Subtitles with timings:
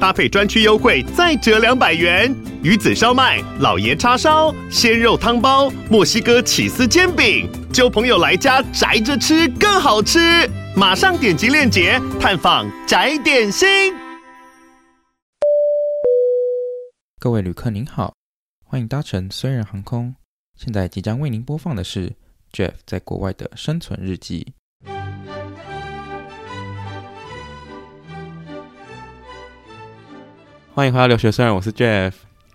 [0.00, 2.34] 搭配专区优惠再折两百元。
[2.62, 10.18] 鱼子烧麦、老爷叉烧、鲜肉汤包、墨西哥起司煎饼，揪朋友来家宅着吃更好吃。
[10.76, 13.94] 马上点击链接探访宅点心。
[17.18, 18.14] 各位旅客您好，
[18.64, 20.14] 欢迎搭乘虽然航空。
[20.56, 22.12] 现在即将为您播放的是
[22.52, 24.54] Jeff 在国外的生存日记。
[30.76, 32.12] 欢迎回到留学虽然，我是 Jeff，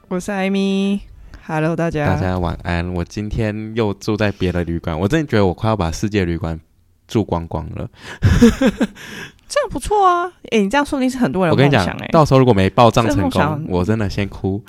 [0.07, 1.01] 我是艾米。
[1.43, 2.87] Hello，大家，大家晚安。
[2.93, 6.59] 我今天又住在别的旅馆，我真的觉得我快要把世界旅馆。
[7.07, 7.89] 住光光了，
[9.49, 10.31] 这样不错啊！
[10.43, 11.51] 哎、欸，你这样说不定是很多人。
[11.51, 14.63] 我跟你讲，到时候如果没报账成功，我真的先哭。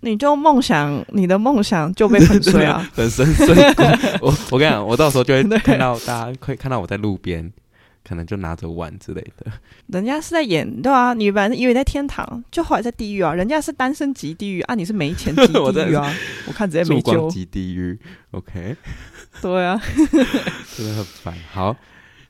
[0.00, 2.86] 你就梦想，你的梦想就被粉碎啊！
[2.92, 3.82] 粉身碎骨。
[4.20, 7.50] 我我跟你讲，我到时候就会 看到大家可以看到我在路边，
[8.08, 9.52] 可能就拿着碗之类的。
[9.88, 13.34] 人家是在演对啊，你本来以为在天堂，就后来在地狱啊！
[13.34, 16.10] 人家是单身级地狱啊，你是没钱级地狱啊！
[16.46, 17.98] 我，我看直接没救级地狱。
[18.30, 18.76] OK。
[19.42, 19.80] 对啊，
[20.76, 21.34] 真的很烦。
[21.52, 21.76] 好，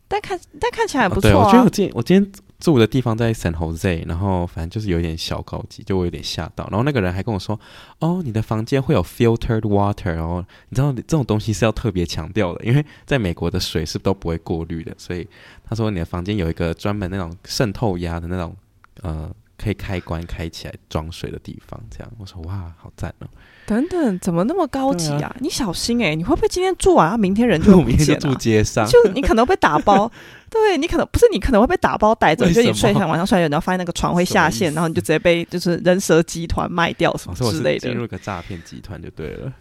[0.08, 6.66] 但看但看起来还不错、啊哦、我觉得我今天我今天住的地方在 San Jose，然后反正就是有点小高级，就我有点吓到。
[6.70, 7.58] 然后那个人还跟我说
[8.00, 14.92] ：“哦，你的房间会有 filtered water，然后你知道这种东西是要特别强调的，因为在美国的水是都不会过滤的。
[14.98, 15.26] 所以
[15.64, 18.56] 他说你的房间有一个专门那种渗透压的那种
[19.02, 21.78] 呃，可以开关开起来装水的地方。
[21.90, 23.26] 这样我说哇，好赞哦。”
[23.66, 25.28] 等等，怎么那么高级啊？
[25.28, 27.82] 啊你小心哎、欸，你会不会今天住完啊， 明天人就？
[27.82, 30.10] 明天就住街上，就你可能被打包，
[30.48, 39.52] 对你可能不是你可能会被打包带走，就你睡下晚上睡，然后发现那个床会下线，然后你就直接被就是人蛇集团卖掉什么之类的，进入个诈骗集团就对了。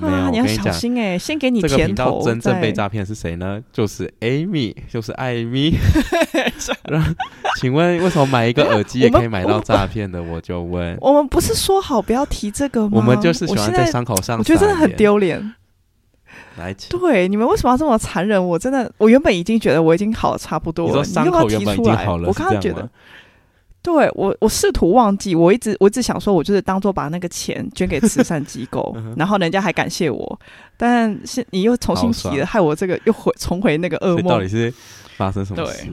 [0.00, 1.18] 啊，你要小心哎、欸！
[1.18, 2.20] 先给你甜头。
[2.20, 3.62] 这个、真正被诈骗是谁呢？
[3.72, 5.76] 就是 Amy，就是艾米。
[7.60, 10.22] 请问为什么买一个耳机也可以买到诈骗的？
[10.22, 10.96] 我就问。
[11.00, 12.90] 我们不是说好不要提这个吗？
[12.94, 15.54] 我们就是喜欢在伤口上，我觉得真的很丢脸。
[16.56, 18.42] 来，对，你们为什么要这么残忍？
[18.44, 22.06] 我真的，我原本已经觉得我已经好的差不多了，你，你又要提出来？
[22.06, 22.88] 我刚刚觉得。
[23.82, 30.40] 对我，我试图忘记，我一直我一直想说，我就是当做把那个钱捐给慈善机构，然后人家还感谢我，
[30.76, 34.28] 但是你又重新提了，害我这个又回重回那个噩梦。
[34.28, 34.72] 到底是
[35.16, 35.88] 发生什么事？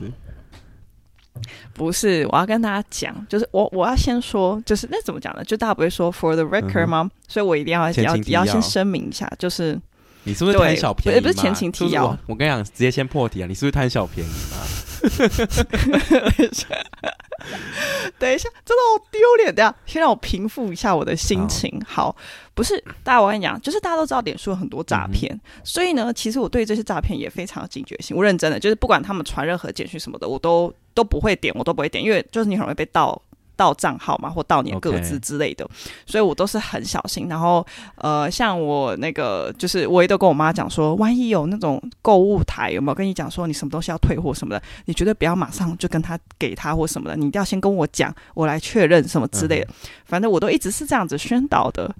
[1.72, 5.42] 不是，我要跟大家讲，就是我我要先说，就是那怎么讲呢？
[5.42, 7.02] 就大家不会说 for the record 吗？
[7.02, 9.80] 嗯、所以我一定要要要先声明一下，就是
[10.24, 11.16] 你是不是贪小便宜？
[11.16, 13.46] 也不是前情提要，我跟你讲，直接先破题啊！
[13.48, 14.58] 你是不是贪小便宜吗？
[18.18, 19.74] 等一下，真的好丢脸的呀！
[19.86, 21.80] 先让我平复一下我的心情。
[21.86, 22.16] 好，好，
[22.54, 28.14] 不是大家，我跟你讲，就是大家都知道脸书有很多诈骗，嗯，所以呢，其实我对这些诈骗也非常有警觉性。
[28.16, 33.20] 我认真的，就是不管他们传任何简讯什么的，我都都不会点，我都不会点，因为就是你很容易被盗。
[33.60, 35.68] 盗账号嘛，或盗你的个资之类的.
[36.06, 37.28] 所以我都是很小心。
[37.28, 37.66] 然后，
[37.96, 49.66] 呃，像我那个，就是我也都跟我妈讲说，万一有那种购物台，有没有跟你讲说你什么东西要退货什么的，你绝对不要马上就跟他给他或什么的，你一定要先跟我讲，我来确认什么之类的。
[49.66, 49.74] 嗯。
[50.06, 51.94] 反正我都一直是这样子宣导的，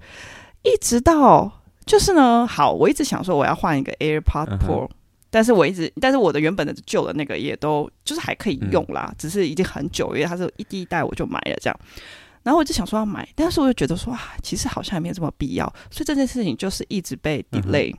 [0.63, 1.51] 一直到
[1.85, 4.85] 就是呢，好，我一直想说我要换一个 AirPod Pro。
[4.85, 4.89] 嗯
[5.33, 11.79] 但是我一直，但是我的原本的旧的那个也都就是还可以用啦，嗯、只是已经很久，因为它是一第一代我就买了这样，
[12.43, 17.97] 然后我就想说要买，但是我就觉得说啊，其实好像也没有这么必要，所以这件事情就是一直被 delay，、嗯、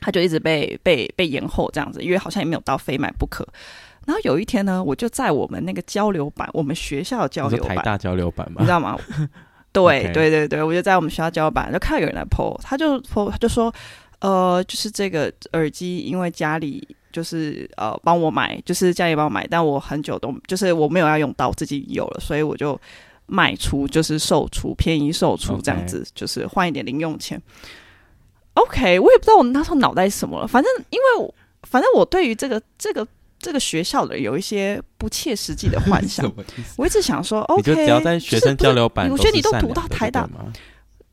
[0.00, 3.46] 它就一直被被被延后这样子，因为好像也没有到非买不可。
[4.06, 8.98] 然后有一天呢，我就在我们那个交流版，我们学校交流版，台大交流版嘛，你知道吗？
[9.70, 13.70] 对.对对对，我就在我们学校交流版，就看到有人来 po，他就 po，他就说。
[14.20, 22.78] 呃，就是这个耳机，因为家里就是呃帮我买，就是家里帮我买，但我很久都就是我没有要用到，我自己有了，所以我就
[23.26, 27.40] 卖出，就是售出，便宜售出这样子.就是换一点零用钱。
[28.54, 33.06] OK，我也不知道我那时候脑袋是什么了，反正因为反正我对于这个这个
[33.38, 36.28] 这个学校的有一些不切实际的幻想，
[36.76, 40.28] 我一直想说，OK，就只要在学生交流版，我觉得你都读到台大。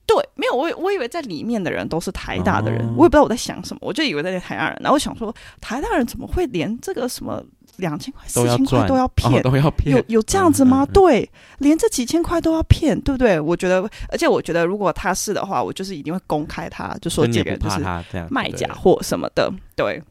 [0.05, 4.77] 对，没有我，我以为在里面的人都是台大的人，哦、我也不知道我在想什么，我就以为在那台大人。
[4.81, 7.43] 然后我想说，台大人怎么会连这个什么
[7.77, 9.41] 两千块、四千块都要骗？
[9.41, 9.95] 都要骗？
[9.95, 10.83] 有有这样子吗？
[10.83, 10.93] 嗯嗯嗯？
[10.93, 13.39] 对，连这几千块都要骗，对不对？
[13.39, 17.83] 我觉得，而且我觉得，如果他是的话，我就是一定会公开他，就说这个人就是
[18.29, 19.51] 卖假货什么的。
[19.75, 20.01] 对，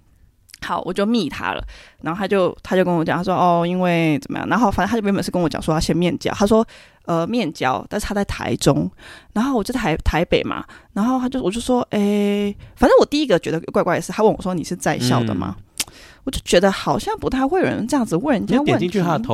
[0.65, 1.63] 好，我就密他了，
[2.03, 4.49] 然后他就他就跟我讲，他说哦，因为怎么样？
[4.49, 6.67] 然后反正他就原本是跟我讲说他先面交，他说
[7.05, 8.91] 呃面交，但是他在台中，
[9.33, 10.65] 然后我就台台北嘛，
[10.95, 15.57] 然后他就我就说诶，反正我第一个觉得怪怪的是，他问我说你是在校的吗？
[15.59, 15.93] 嗯、
[16.25, 18.89] 我就觉得好像不太会有人这样子问人家问题，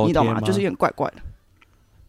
[0.07, 0.41] 你懂吗？
[0.41, 1.21] 就是有点怪怪的。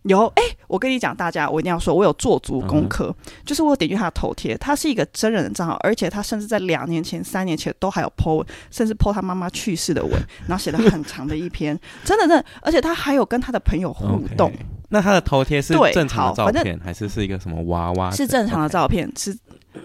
[0.05, 10.13] 有哎、欸，我跟你讲，大家我一定要说，我有做足功课，嗯、就是我有点击他的头贴，他是一个真人的账号，而且他甚至在两年前、三年前都还有 po，甚至 po 他妈妈去世的文，
[10.49, 14.07] 然后写了很长的一篇，真的真的，而且他还有跟他的朋友互
[14.37, 14.51] 动。
[14.51, 14.57] Okay.
[14.89, 18.11] 那他的头贴是正常的照片，还是是一个什么娃娃？
[18.11, 19.37] 是正常的照片，是。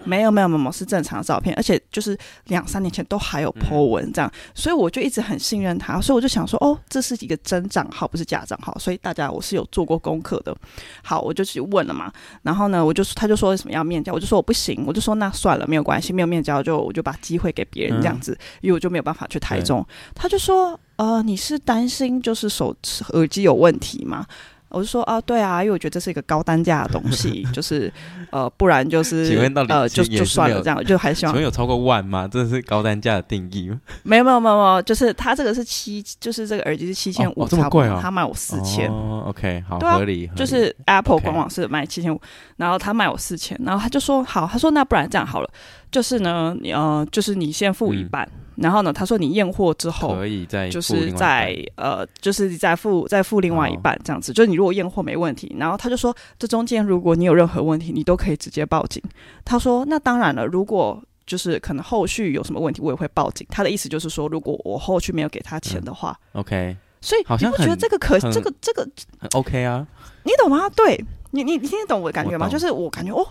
[0.04, 10.56] 没有没有没有，是正常的照片，而且就是两三年前都还有 po 文这样，嗯、所以我就一直很信任他，所以我就想说，哦，这是一个真账号，不是假账号，所以大家我是有做过功课的。
[11.02, 12.12] 好，我就去问了嘛，
[12.42, 19.86] 然后呢，我就他就说什么要面交，我就说我不行，我就说那算了，没有关系，没有面交就我就把机会给别人这样子，嗯、因为我就没有办法去台中。
[20.14, 22.74] 他就说，呃，你是担心就是手
[23.14, 24.26] 耳机有问题吗？
[24.70, 27.92] 我就说啊，对啊，因为我觉得这是一个高单价的东西， 就是
[28.30, 31.32] 呃，不然就是请问到底呃，就就算了这样，就还是希望。
[31.32, 32.28] 请问有超过万吗？
[32.30, 33.80] 这是高单价的定义吗？
[34.02, 38.90] 没有没有没有没有，就是他这个是七，就是这个耳机是七千五，这么贵哦，他卖我四千。
[38.90, 40.30] 哦，OK，好合理。
[40.36, 42.20] 就是 Apple 官网是卖七千五，
[42.56, 45.50] 然后他卖我四千，然后他就说好，他说那不然这样好了，
[45.90, 48.28] 就是呢，你呃，就是你先付一半。
[48.60, 54.32] 然后呢，他说你验货之后可以再就是在呃，就是再付再付另外一半这样子。
[54.32, 59.02] 就是你如果验货没问题，然后他就说这中间如果你有任何问题，你都可以直接报警。
[59.44, 63.46] 他说那当然了，如果就是可能后续有什么问题，我也会报警。
[63.50, 66.76] 他的意思就是说，如果我后续没有给他钱的话，嗯，OK。
[67.00, 68.82] 所以你不觉得这个可这个这个
[69.20, 69.86] 很 OK 啊？
[70.24, 70.68] 你懂吗？
[70.70, 72.48] 对你你你听得懂我的感觉吗？
[72.48, 73.24] 就是我感觉哦。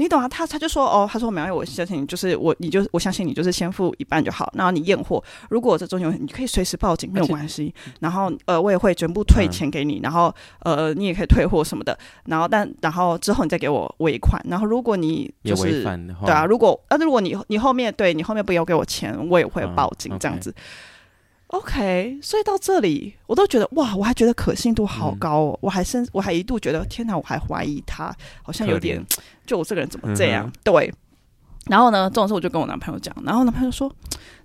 [0.00, 0.26] 你懂啊？
[0.26, 4.50] 他他就说哦，他说没有，我相信你，就是我，你就我相信你，就是先付一半就好。
[4.56, 7.72] 然后你验货，如果这中间你可以随时报警，没有关系。
[8.00, 9.98] 然后呃，我也会全部退钱给你。
[9.98, 11.98] 嗯、然后呃，你也可以退货什么的。
[12.24, 14.40] 然后但然后之后你再给我尾款。
[14.48, 15.84] 然后如果你就是
[16.24, 20.50] 对啊，如果啊，如果你你后面对你后面不要给我钱，我也会报警这样子。
[20.50, 20.89] 嗯 okay
[21.50, 29.04] OK，所以到这里我都觉得哇，我还觉得可信度好高哦，嗯、我还甚我还一度觉得天哪，我还怀疑他好像有点，
[29.44, 30.46] 就我这个人怎么这样？
[30.46, 30.94] 嗯、对，
[31.66, 33.92] 然后呢，这种事我就跟我男朋友讲，然后男朋友说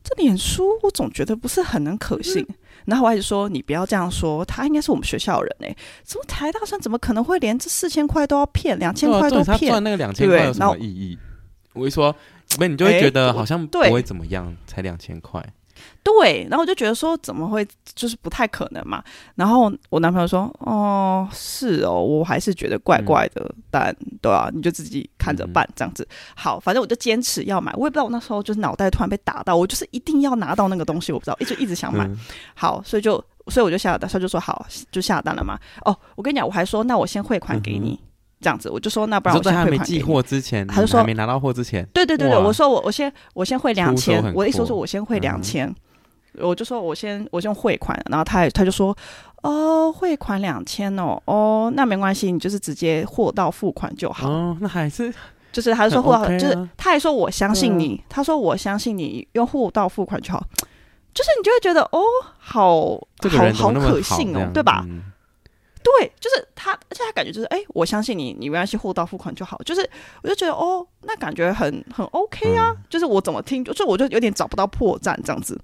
[0.03, 2.55] 这脸书我总觉得不是很能可信，嗯、
[2.85, 9.69] 然后我还是说你不要这样说，他应该是我们学校人哎，怎么台大生怎么可能会连这四千块都要骗，两千块都骗？
[9.69, 11.15] 赚那个两千块有什么意义？
[11.73, 12.15] 我会说，
[12.57, 15.45] 那你就会觉得好像不会怎么样，才两千块。
[16.05, 19.03] 对，然后我就觉得说怎么会，就是不太可能嘛。
[19.33, 23.41] 然后我男朋友说：“哦，是哦，我还是觉得怪怪的。
[23.43, 26.07] 嗯、但对啊，你就自己看着办，这样子。
[26.35, 27.73] 好，反正我就坚持要买。
[27.73, 32.05] 我也不知道我那时候就是脑袋突然被打到，我就是一定要拿到那个东西，我不知道，一直一直想买。
[32.05, 32.15] 嗯、
[32.53, 33.13] 好，所以就
[33.47, 35.57] 所以我就下了单，他就说好，就下单了嘛。
[35.85, 38.05] 哦，我跟你讲，我还说那我先汇款给你，嗯、
[38.41, 39.77] 这样子，我就说那不然我先汇款给你。
[39.77, 45.67] 在还没寄货之前，他就说还没拿到货之前，对对对对，我说我我先我先汇两千，我的意思说我先汇两千。
[45.67, 45.75] 嗯
[46.39, 48.95] 我就说，我先我先汇款，然后他他就说，
[49.43, 54.29] 哦，汇款两千哦，哦，那没关系，你就是直接货到付款就好。
[54.29, 55.13] 哦，那还是
[55.51, 60.45] 就是他说货到，啊、就是他还说我相信你，嗯、他说我相信你用货到付款就好，
[61.13, 62.01] 就是你就会觉得哦，
[62.37, 62.95] 好
[63.29, 64.83] 好好可信哦，对吧？
[64.87, 65.03] 嗯、
[65.81, 69.57] 对，就是他，而且他感觉就是哎，我相信你，你没关系，货到付款就好。
[69.63, 69.87] 就是
[70.23, 75.57] 我就觉得哦，那感觉很很 OK 啊，嗯、就是我怎么听，就我就有点找不到破绽这样子。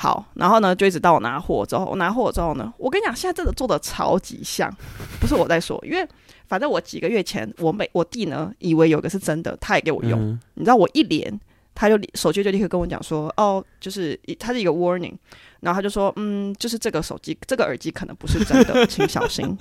[0.00, 4.74] 好，然后呢，就一直到我拿货之后，我拿货之后呢，我跟你讲，现在真的做的超级像，
[5.20, 6.08] 不是我在说，因为
[6.48, 11.38] 反正我几个月前，我每我弟呢，以为有个是真的，他也给我用，嗯、你知道，我一连，
[11.74, 15.12] 他就手机就立刻跟我讲说，哦，就是他是一个 warning，
[15.60, 19.54] 然后他就说，嗯，就是这个手机，这个耳机可能不是真的，请小心。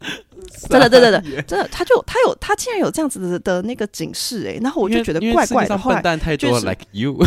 [0.70, 7.18] 真的，真的，真的，真的，他就他有他竟然有这样子的的那个警示哎，然后我就觉得怪怪的，笨蛋太多，like you。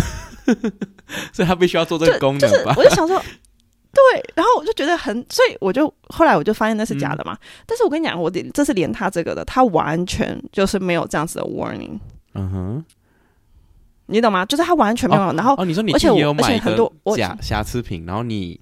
[1.33, 2.73] 所以他必须要做这个功能吧？
[2.73, 3.19] 就是、我就想说，
[3.93, 7.33] 对，然后我就觉得很，所以我就后来我就发现那是假的嘛。
[7.33, 11.97] 嗯、但是我跟你讲，我连这是连他这个的，他完全就是没有这样子的 warning。
[12.33, 12.85] 嗯哼，
[14.05, 14.45] 你懂吗？
[14.45, 15.21] 就是他完全没有。
[15.21, 18.59] 哦、然后哦，你说你而且有买很多假瑕疵品，然后你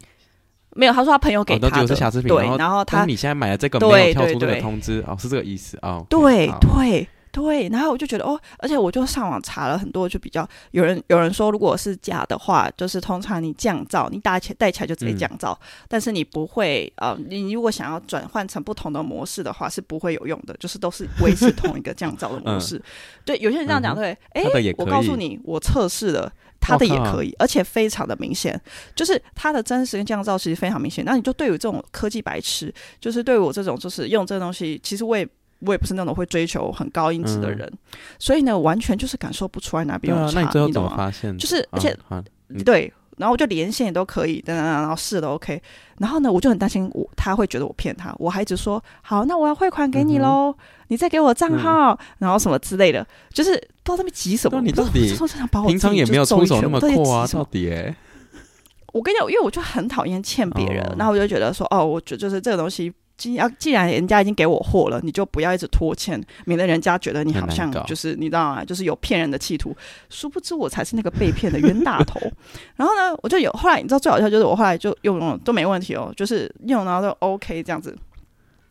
[0.72, 0.94] 没有？
[0.94, 6.06] 他说他朋友给他的、哦、是瑕疵品，对，然后他你现在买的这个没有跳出这个通知，哦，是这个意思哦。
[6.10, 7.08] 对对。
[7.36, 15.58] 对，然后我就觉得哦，而且我就上网查了很多，就比较有人有人说，如果是假的话，就是通常你降噪，你戴起戴起来就直接降噪，嗯、
[15.90, 22.78] 但是你不会呃，你如果想要转换成不同的模式的话，是不会有用的，就是都是维持同一个降噪的模式。
[22.78, 22.84] 嗯、
[23.26, 24.44] 对，有些人这样讲，对，哎，
[24.78, 28.58] 我告诉你，我测试了，它的也可以，而且非常的明显，
[28.96, 31.04] 就是它的真实跟降噪其实非常明显。
[31.04, 35.28] 那你就对于这种科技白痴，就是对于我这种就是用这个东西，其实我也
[35.60, 37.78] 我也不是那种会追求很高音质的人，嗯、
[38.20, 40.28] 所以呢，完全就是感受不出来哪边有差。
[40.28, 41.38] 啊、那你最后怎么发现？
[41.38, 42.24] 就是而且、啊、
[42.64, 42.92] 对。
[43.18, 45.62] 然后我就连线也都可以，等等，然后试都 OK。
[46.00, 50.56] 然后呢，我就很担心我他会觉得我骗他，我还一直说好，那我要汇款给你喽，嗯、
[50.90, 54.60] 你再给我账号，嗯、然后什么之类的，就是不知道他们急什么。
[54.60, 55.16] 你到底
[55.66, 57.26] 平常也没有出手那么阔啊？
[57.26, 57.96] 到底哎，
[58.92, 62.94] 我跟你讲，因为我就很讨厌欠别人，哦、然后我就觉得说，哦，我觉就是这个东西。
[63.18, 68.66] 既要既然人家已经给我货了，你就不要一直拖欠，免得人家觉得你好像就是你知道吗？
[68.66, 69.76] 就是有骗人的企图。
[70.10, 72.20] 殊不知我才是那个被骗的冤大头。
[72.76, 77.98] 然后呢，我就有后来你知道最好笑就是我后来就用了都没问题哦，就是用然后都 OK 这样子。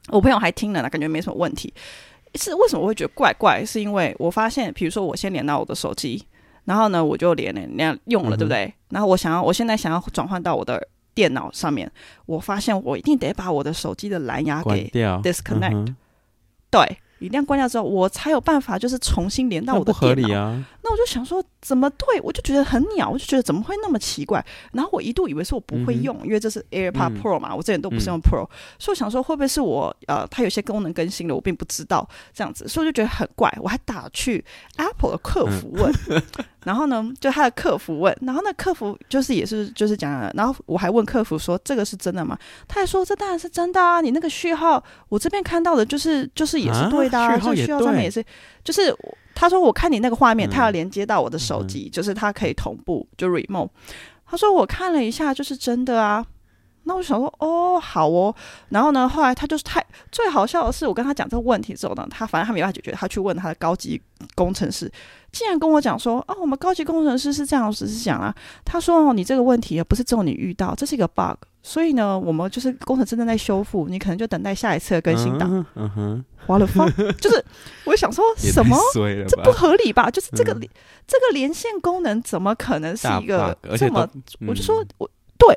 [0.08, 1.72] 我朋友还听了呢，感觉没什么问题。
[2.34, 3.64] 是为什么我会觉得怪怪？
[3.64, 6.22] 是因为我发现，比如说我先连到我的手机，
[6.64, 8.66] 然后呢我就连连那样用了，对不对？
[8.66, 10.86] 嗯、然后我想要我现在想要转换到我的。
[11.14, 11.90] 电脑上面，
[12.26, 14.90] 我发现我一定得把我的手机的蓝牙给
[15.22, 15.96] disconnect，嗯、
[16.70, 16.98] 对。
[17.20, 20.08] 一定要关掉之后，我才有办法，就是重新连到我的电脑。
[20.08, 20.66] 那不合理啊！
[20.82, 22.20] 那我就想说，怎么对？
[22.20, 24.44] 我就觉得很鸟，我就觉得怎么会那么奇怪？
[24.72, 33.50] 然后我一度以为是我不会用，嗯、因为这是 AirPod Pro 嘛，嗯、我之前都不是用 Pro，、嗯、所以我想说会不会是我呃，它有些功能更新了，我并不知道这样子，所以我就觉得很怪。
[33.62, 34.44] 我还打去
[34.76, 36.20] Apple 的客服问，嗯、
[36.64, 42.36] 然后呢，就他的客服问，然后那客服就是也是就是讲，然后我还问客服说这个是真的吗？
[42.66, 47.18] 他还说这当然是真的啊，你那个序号我这边看到的就是就是也是对的。
[47.18, 48.24] 啊，这序号上面也是，
[48.64, 48.94] 就是
[49.34, 53.68] 他说我看你那个画面，他要连接到我的手机，就是他可以同步，就 remote。
[54.26, 56.24] 他说我看了一下，就是真的啊。
[56.84, 58.34] 那我就想说，哦，好哦。
[58.68, 64.00] 然后呢，后来他就是太最好笑的是，我跟他讲这个问题之后呢，他反正他没办法解决，他去问他的高级
[64.34, 64.90] 工程师，
[65.32, 71.36] 竟然跟我讲说，哦，我们高级工程师是这样子是讲啊，他说哦，你这个问题也不是只有你遇到，这是一个 bug。
[71.66, 75.64] 所以呢，我们就是工程正在修复，你可能就等待下一次的更新档。
[75.76, 76.86] 嗯哼，完了发，
[77.18, 77.42] 就是
[77.86, 78.76] 我想说什么？
[79.26, 80.10] 这不合理吧？
[80.10, 80.60] 就是这个、嗯、
[81.06, 84.06] 这个连线功能怎么可能是一个这么？
[84.40, 85.56] 嗯、我就说我对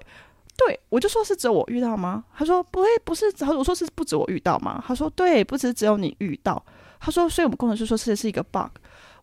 [0.57, 2.23] 对，我就说是只有我遇到吗？
[2.35, 3.25] 他说不会，不是。
[3.55, 4.83] 我说是不止我遇到吗？
[4.85, 6.61] 他说对，不止只有你遇到。
[6.99, 8.71] 他说，所以我们工程师说是是一个 bug。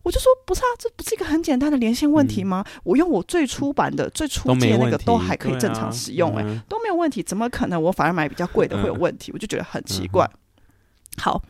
[0.01, 2.63] 我就说不是啊，这不是一个很简单的连线问题吗？
[2.67, 9.31] 嗯、我用我最初版的、最初阶那个都还可以正常使用、欸，哎、啊，都没有问题，怎么可能我反而买比较贵的会有问题？
[9.31, 10.23] 嗯、我就觉得很奇怪。
[10.25, 10.37] 嗯、
[11.17, 11.41] 好，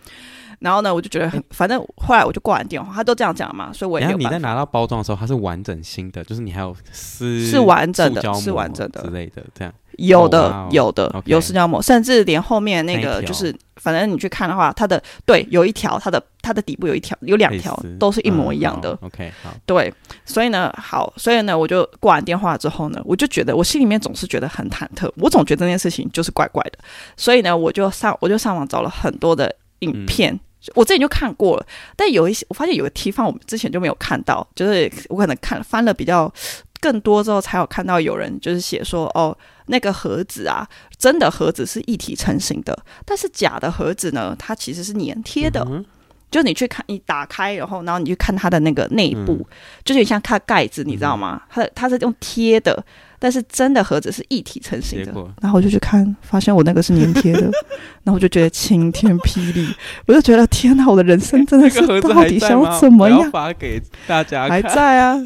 [0.59, 4.17] 然后呢，我就觉得很，反正后来我就挂完电话，他都这样讲嘛，所以我也没有。
[4.17, 9.73] 你在拿到包装的时候，它是完整新的，就是你还有撕是完整的，是完整的之类的，这样。
[9.97, 18.91] 有的，有的，有塑胶膜，甚至连后面那个就是，反正你去看的话，它的对，有一条，它的它的底部有一条，有两条都是一模一样的。
[19.01, 19.93] OK，好，对，
[20.25, 26.79] 所以呢，好，所以呢，我就挂完电话之后呢，我就觉得我心里面总是觉得很忐忑，我总觉得这件事情就是怪怪的，
[27.15, 30.39] 所以呢，我就上我就上网找了很多的影片，
[30.73, 31.65] 我之前就看过了，
[31.95, 36.31] 但有一些我发现有个地方我们之前就没有看到，就是我可能看翻了比较
[36.79, 39.37] 更多之后，才有看到有人就是写说哦。
[39.67, 40.63] 那个盒子啊，
[40.95, 45.65] 真的盒子是一体成型的，但是假的盒子呢，它其实是粘贴的。
[45.67, 45.83] 嗯、
[46.29, 49.45] 就你去看，你打开，然后，然后你去看它的那个内部，嗯、
[49.83, 51.41] 就是像看盖子，你知道吗？
[51.49, 52.85] 它它是用贴的，
[53.25, 55.11] 但是真的盒子是一体成型的。
[55.41, 57.41] 然后我就去看，发现我那个是粘贴的，
[58.05, 59.67] 然后我就觉得晴天霹雳，
[60.05, 63.31] 我就觉得天哪，我的人生真的是到底想要怎么样？
[63.31, 65.17] 发给大家还在啊。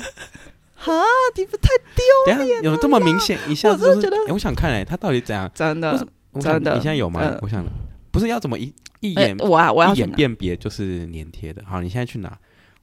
[0.76, 0.94] 哈，
[1.36, 2.64] 你不太丢脸？
[2.64, 3.86] 有这么明显一下子？
[3.90, 5.52] 我觉得，我想看哎，他到底怎样？
[5.54, 6.08] 真的，
[6.40, 7.20] 真的，你现在有吗？
[7.42, 7.66] 我想，
[8.12, 11.62] 不是要怎么一一眼，我啊我要一眼辨别就是粘贴的。
[11.68, 12.32] 好，你现在去拿，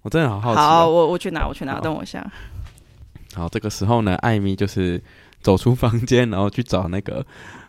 [0.03, 0.61] 我真的好好奇。
[0.61, 2.31] 好，我我去拿，我去拿，等我一下。
[3.37, 5.02] 好，这个时候呢，艾米就是
[5.40, 7.25] 走出房间，然后去找那个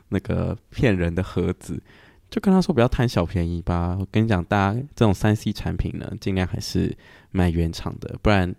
[0.09, 1.81] 那个骗人的盒子，
[2.29, 3.97] 就跟他说不要贪小便宜吧。
[3.99, 6.97] 我跟你讲，大家这种三 C 产品呢，尽量还是
[7.31, 8.55] 买原厂的，不然。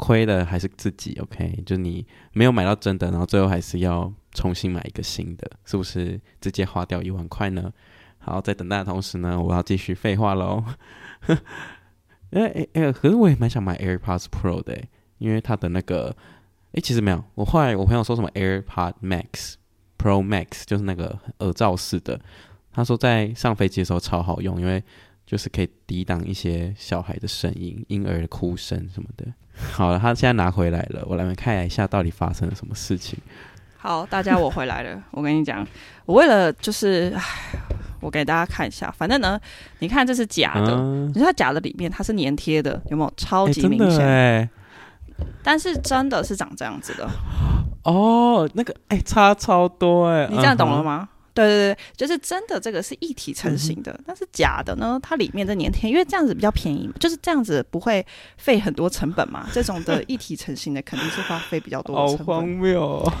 [0.00, 1.60] 亏的还是自己，OK？
[1.66, 7.72] 就你没有买到真的，然后最后还是要重新买一个新的，是不是直接花掉一万块呢？
[8.18, 10.62] 好，在等待的同时呢，我要继续废话喽。
[12.30, 14.80] 哎哎哎，可是我也蛮想买 AirPods Pro 的，
[15.18, 16.16] 因为它的那个，
[16.72, 17.24] 哎，其实没有。
[17.34, 19.54] 我后来我朋友说什么 AirPod Max
[19.98, 22.20] Pro Max，就是那个耳罩式的，
[22.72, 24.82] 他说在上飞机的时候超好用，因为
[25.26, 29.26] 就是可以抵挡一些小孩的声音、婴儿的哭声什么的。
[29.72, 33.18] 好了，他现在拿回来了，我来看一下到底发生了什么事情。
[33.76, 35.02] 好，大家我回来了。
[35.10, 35.66] 我跟你讲，
[36.04, 37.12] 我为了就是，
[38.00, 38.90] 我给大家看一下。
[38.90, 39.40] 反正呢，
[39.78, 44.06] 你看这是假的，嗯、你说它假的里面它是粘贴的，有没有超级明显？
[44.06, 44.48] 欸、
[45.42, 47.08] 但是真的是长这样子的。
[47.84, 51.08] 哦，那个哎，差超多哎，你这样懂了吗？
[51.12, 58.04] 嗯对对对，就是真的，这个是一体成型的，嗯、但是假的呢，它里面的粘贴，因为这样子比较便宜，就是这样子不会
[58.36, 59.46] 费很多成本嘛。
[59.52, 62.26] 这种的一体成型的肯定是花费比较多的 成本。
[62.26, 63.12] 好荒谬哦！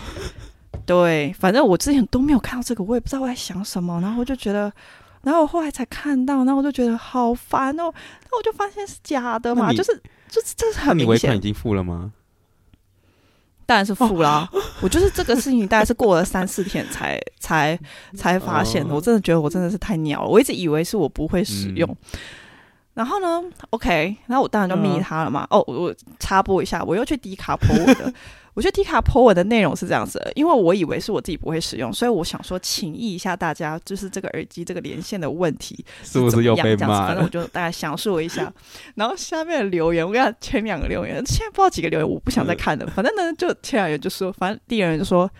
[0.84, 4.72] 对，反正我之前都没有看到这个，我也不知道我在想什么，然后我就觉得，
[5.22, 11.06] 然后我后来才看到，然后我就觉得好烦哦，那我就发现是假的嘛，就是就是这是很明显。
[11.06, 12.12] 你尾款已经付了吗？
[13.66, 17.78] 当然是付啦，哦、 我就是这个事情，大概是过了三四天才 才
[18.16, 18.94] 才发现的。
[18.94, 21.86] 我真的觉得我真的是太鸟了，我一直以为是我不会使用。
[21.90, 22.18] 嗯、
[22.94, 25.46] 然后呢，OK，然后我当然就密他了嘛。
[25.50, 28.10] 嗯、哦，我插播一下，我又去迪卡 po 我的。
[28.58, 37.06] 我觉得迪卡 po 文的内容是这样子的，因为我以为是我自己不会使用，所以我想说，请意一下大家，就是这个耳机这个连线的问题是，是不是又被骂？
[37.06, 38.52] 反正我就大概详述一下。
[38.96, 42.86] 然后下面的留言，我跟他前两个留言，现在不知道几个留言，我不想再看了。
[42.88, 45.30] 反正呢，就前两个就说，反正第一个人就说。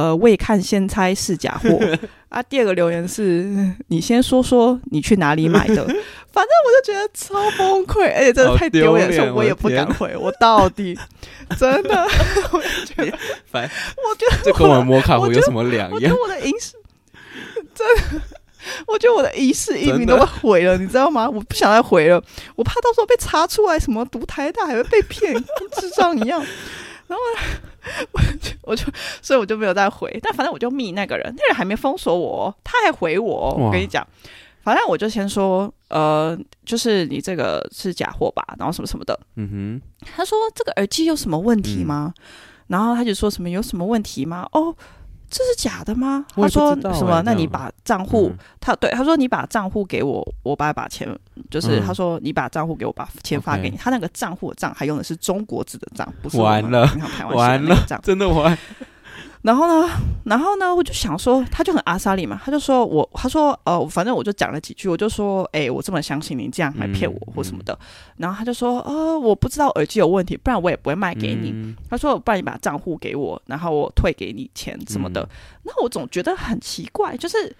[0.00, 1.78] 呃，未看先猜是假货
[2.30, 2.42] 啊！
[2.44, 3.44] 第二个留言是
[3.88, 5.84] 你先说说你去哪里买的，
[6.32, 10.16] 反正我就觉得超崩溃，而且真的太丢脸，所以我也不敢回。
[10.16, 10.98] 我，到底
[11.58, 12.02] 真的，
[12.52, 13.18] 我觉得，
[13.50, 15.92] 反我觉得这跟我摩卡壶有什么两样？
[15.92, 16.72] 我觉得我的影视
[17.74, 18.22] 真的，
[18.86, 21.28] 我觉得我的一世一名都被毁了，你知道吗？
[21.28, 22.22] 我不想再回了，
[22.56, 25.42] 我怕到时候被查出来什么读台大还会被骗，跟
[25.76, 26.42] 智障一样。
[27.06, 27.24] 然后
[28.12, 28.84] 我就我就
[29.22, 33.54] 所以我就没有再回，但反正我就密那个人，那个人还没封锁我，他还回我。
[33.54, 34.06] 我跟你讲，
[34.62, 39.18] 反正我就先说，呃，就是你这个是假货吧，然后什么什么的。
[39.36, 42.12] 嗯哼，他说这个耳机有什么问题吗？
[42.16, 42.22] 嗯、
[42.68, 44.48] 然后他就说什么有什么问题吗？
[44.52, 44.74] 哦。
[45.30, 46.26] 这是假的吗？
[46.34, 47.22] 他说什么？
[47.24, 51.08] 那你把账户，嗯、他对他说你把账户给我，我把把钱，
[51.48, 53.76] 就是他说你把账户给我，把钱发给你。
[53.76, 56.90] 嗯、他那个账户的账还用的是中国字的账，不是完了，
[57.32, 58.58] 完了，真的完。
[59.42, 59.88] 然后呢，
[60.24, 67.72] 然后呢，我就想说，他就很阿萨利嘛，他就说我，他说，呃，反正我就讲了几句，我就说，哎，我这么相信你，这样还骗我或什么的。
[67.72, 67.86] 嗯嗯、
[68.18, 71.52] 然后他就说，呃，我不知道耳机有问题，不然我也不会卖给你。
[71.54, 75.26] 嗯、他说，不然你把账户给我，然后我退给你钱什么的。
[75.62, 77.56] 那、嗯、我总觉得很奇怪，就是。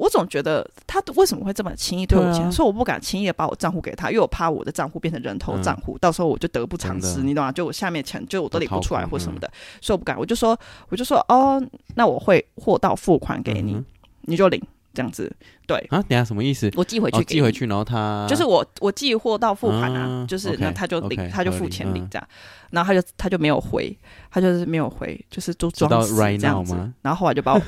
[0.00, 2.42] 我总觉得他为什么会这么轻易退我钱？
[2.42, 7.52] 啊、所以我不敢轻易的把我账户给他，因为我怕我的账户变成人头账户，嗯、到时候我就得不偿失，你懂吗？
[7.52, 10.18] 就我下面钱就我都领不出来或什么的，嗯、所以我不敢。
[10.18, 10.58] 我就说，
[10.88, 11.62] 我就说，哦，
[11.96, 13.84] 那我会货到付款给你，嗯、
[14.22, 14.58] 你就领
[14.94, 15.30] 这样子。
[15.66, 16.70] 对啊，等下什么意思？
[16.76, 22.28] 我寄回去，寄回去，然后他就是我我寄货到付款啊，啊就是那他就领他就付钱领这样，
[22.70, 23.94] 然后他就他就没有回，
[24.30, 27.60] 他就是没有回，就是就装死这样子，然后后来就把我。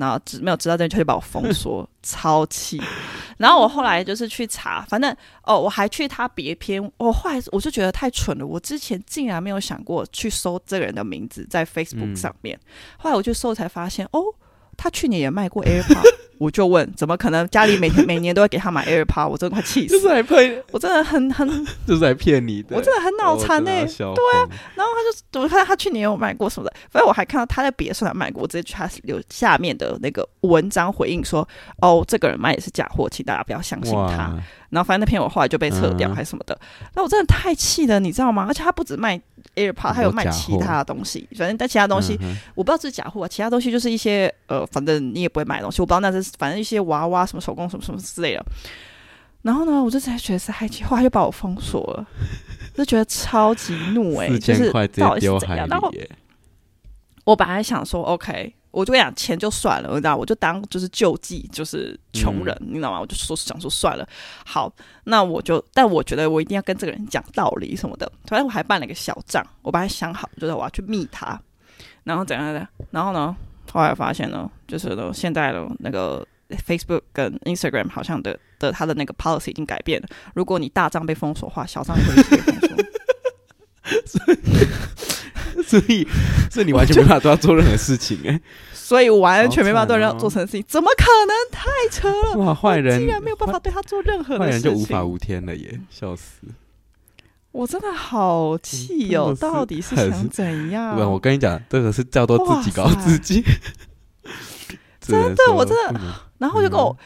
[0.00, 2.82] 然后只没有知道这他就把我封锁， 超气。
[3.36, 6.82] 然后我后来就是去查，反正哦，我还去他别篇。
[6.96, 12.58] 我、哦、后来我就觉得太蠢了，我之前竟然没有想过去搜这个人的名字在 Facebook 上面。
[12.62, 12.66] 嗯、
[12.98, 14.24] 后来我去搜才发现，哦，
[14.80, 16.02] 他去年也卖过 AirPod。
[16.40, 19.28] 我就问，怎么可能家里每天每年都会给他买 AirPod？
[19.28, 19.92] 我真的快气死！
[19.92, 21.46] 就是来骗，我真的很很，
[21.86, 22.74] 就是来骗你的。
[22.74, 23.70] 我真的很脑残呢。
[23.70, 31.46] 哦、对啊，然后他就我看他去年有买过什么的，反正我还看到他在别的上卖过，我直接去他留下面的那个文章回应说
[31.82, 34.34] ：“哦，这个人卖也是假货，请大家不要相信他。
[34.70, 36.58] 哇”然后反正那篇我后来就被撤掉还是什么的。
[36.94, 38.46] 那、嗯、我真的太气了，你知道吗？
[38.48, 39.20] 而且他不止卖。
[39.56, 48.44] AirPod，他有卖其他的东西，反正但其他东西、嗯、我不知道是假货，啊其他东西就是一些呃，反正你也不会买东西，我不知道那是反正一些娃娃什么手工什么什么之类的。
[49.42, 52.06] 然后呢，我就才觉得是害气，后来就把我封锁了，
[52.74, 55.66] 就觉得超级怒哎、欸，就是到底是怎样？
[55.68, 55.92] 然后
[57.24, 58.54] 我本来想说 OK。
[58.70, 63.00] 我就跟你讲，钱就算了，你知道，我就当就是救济，就是穷人，嗯、你知道吗？
[63.00, 64.08] 我就说想说算了，
[64.44, 64.72] 好，
[65.04, 68.10] 那我就，但我觉得我一定要跟这个人讲道理什么的。
[68.26, 71.40] 反正我还办了一个小账，我把它想好，就是我要去密他，
[72.04, 73.34] 然后怎样怎样，然后呢，
[73.72, 82.70] 后来发现呢，就是呢，现在的那个 Facebook 跟 Instagram 好像的的他的那个 policy 已经改变了，如果你大账被封锁的话，小账也会被封锁。
[85.70, 86.06] 所以，
[86.50, 88.40] 所以你完全没办法对他做任何事情哎，
[88.72, 91.36] 所以我完全没办法对他做成事情，怎么可能？
[91.52, 92.44] 太扯了！
[92.44, 95.80] 哇，坏人竟然没有办法对他做任何的事情，坏人就无法无天了耶！
[95.90, 96.40] 笑死！
[97.52, 100.96] 我真的好气哦，到底是想怎样？
[101.10, 103.44] 我跟你讲，这个是叫做自己搞自己。
[105.00, 106.00] 真的，我真的，
[106.38, 106.96] 然后就跟我，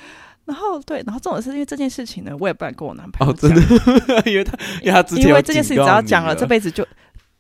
[0.47, 6.87] 然后对，然后这种是因为这件事情呢，我也不敢跟我男朋友讲，真的， 因为他，因为他之前因为这件事情只要讲了，这辈子就。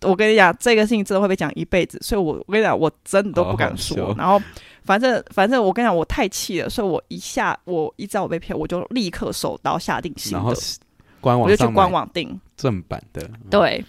[0.04, 3.96] 我跟你讲，这个事情真的会被讲一辈子，所以我我跟你讲，我真的都不敢说。
[3.96, 4.40] 好好然后，
[4.84, 10.54] 反正反正我跟你讲，我太气了，所以我一下我一知道我被骗，我就立刻手刀下定心的，
[11.20, 13.28] 官网我就去官网订正版的。
[13.50, 13.84] 对，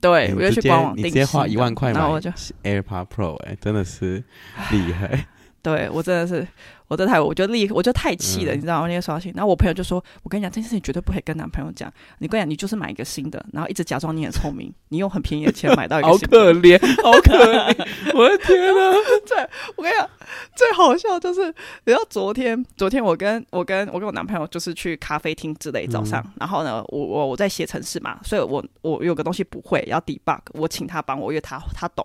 [0.00, 2.30] 对，欸、我就去官网订，你直接花一万块买，然后我就
[2.62, 4.22] AirPod Pro，哎、欸，真的是
[4.70, 5.26] 厉害。
[5.62, 6.46] 对我真的是。
[6.88, 8.88] 我这台，我就立，我就太气了，嗯、你知道吗？
[8.88, 11.92] 那个刷新，然后我朋友就说：“我跟你讲，这件事情绝对不可以跟男朋友讲。
[12.16, 16.38] 你跟你讲，你就是买一个新的，然后一直假装你很聪明，你用很便宜的钱买到一个新的。
[16.38, 17.86] 好可怜，好可怜！
[18.16, 18.92] 我的天 哪！
[19.26, 19.36] 最
[19.76, 20.08] 我跟你讲，
[20.56, 32.02] 最好笑就是，你知道昨天，昨天我跟我跟我跟我男朋友就是去咖啡厅之类早上，嗯、然后呢，我我我在写程式嘛，所以我我有个东西不会要 debug，我请他帮我，因为他他懂，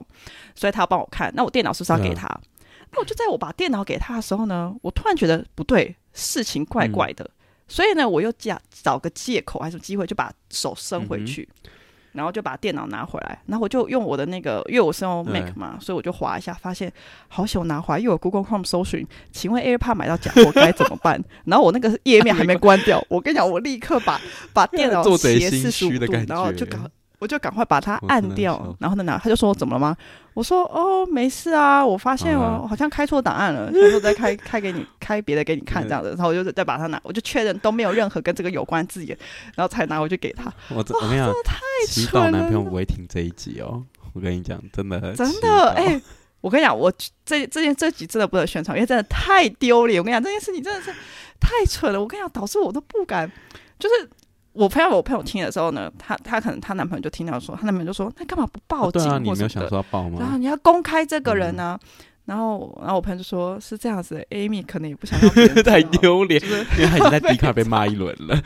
[0.56, 1.32] 所以他要帮我看。
[1.34, 2.28] 那我电脑是不是要给他？
[2.28, 2.50] 嗯
[2.94, 7.32] 那我就在我把电脑给他的时候呢，我突然觉得不对，事情怪怪的，嗯、
[7.68, 11.72] 所以呢，我又假找个借口还是机会，就把手伸回去，嗯、
[12.14, 16.94] 然后就把电脑拿回来，然后我就用我的那个，因为我是用 Mac 嘛，对所以我就划一下，发现
[17.28, 21.20] 好险我拿回来，因为我 Google Chrome 搜寻，请问 AirPod 买到假货该怎么办？
[21.46, 24.22] 然后我那个页面还没关掉，我跟你讲，我立刻把
[24.54, 26.78] 把 电脑斜四十五度，然后就搞。
[27.24, 29.18] 我就赶快把它按掉，然后呢，拿？
[29.18, 29.96] 他就说：“怎么了吗？”
[30.36, 39.18] 我说：“哦，没事啊，我发现我好像开错档案了，所以说再开开给你开别的给你看这样子。”然后我就再把它拿，我就确认都没有任何跟这个有关字眼，
[39.56, 40.52] 然后才拿回去给他。
[40.68, 42.40] 我我跟你讲，真的太蠢了！
[42.40, 43.82] 男朋友不会听这一集哦，
[44.12, 46.02] 我跟你讲，真的真的哎，
[46.42, 46.92] 我跟你讲，我
[47.24, 50.02] 这这件这集真的不能宣传，因为真的太丢脸。
[50.02, 50.92] 我跟你讲，这件事情真的是
[51.40, 52.02] 太蠢了。
[52.02, 53.32] 我跟你讲，导致我都不敢，
[53.80, 54.10] 就是。
[54.54, 59.02] 我朋友，我朋友听的时候呢，她她可能她男朋友就听到说，她男朋友就说，那干嘛不报警？
[59.02, 60.18] 对啊，你没有想说要报吗？
[60.20, 61.90] 然后你要公开这个人呢、啊，嗯、
[62.26, 65.30] 然后然后我朋友就说，是这样子的，Amy 可能也不想要
[65.64, 68.40] 太丢脸，就是、因为他已经在迪卡 被骂一轮了，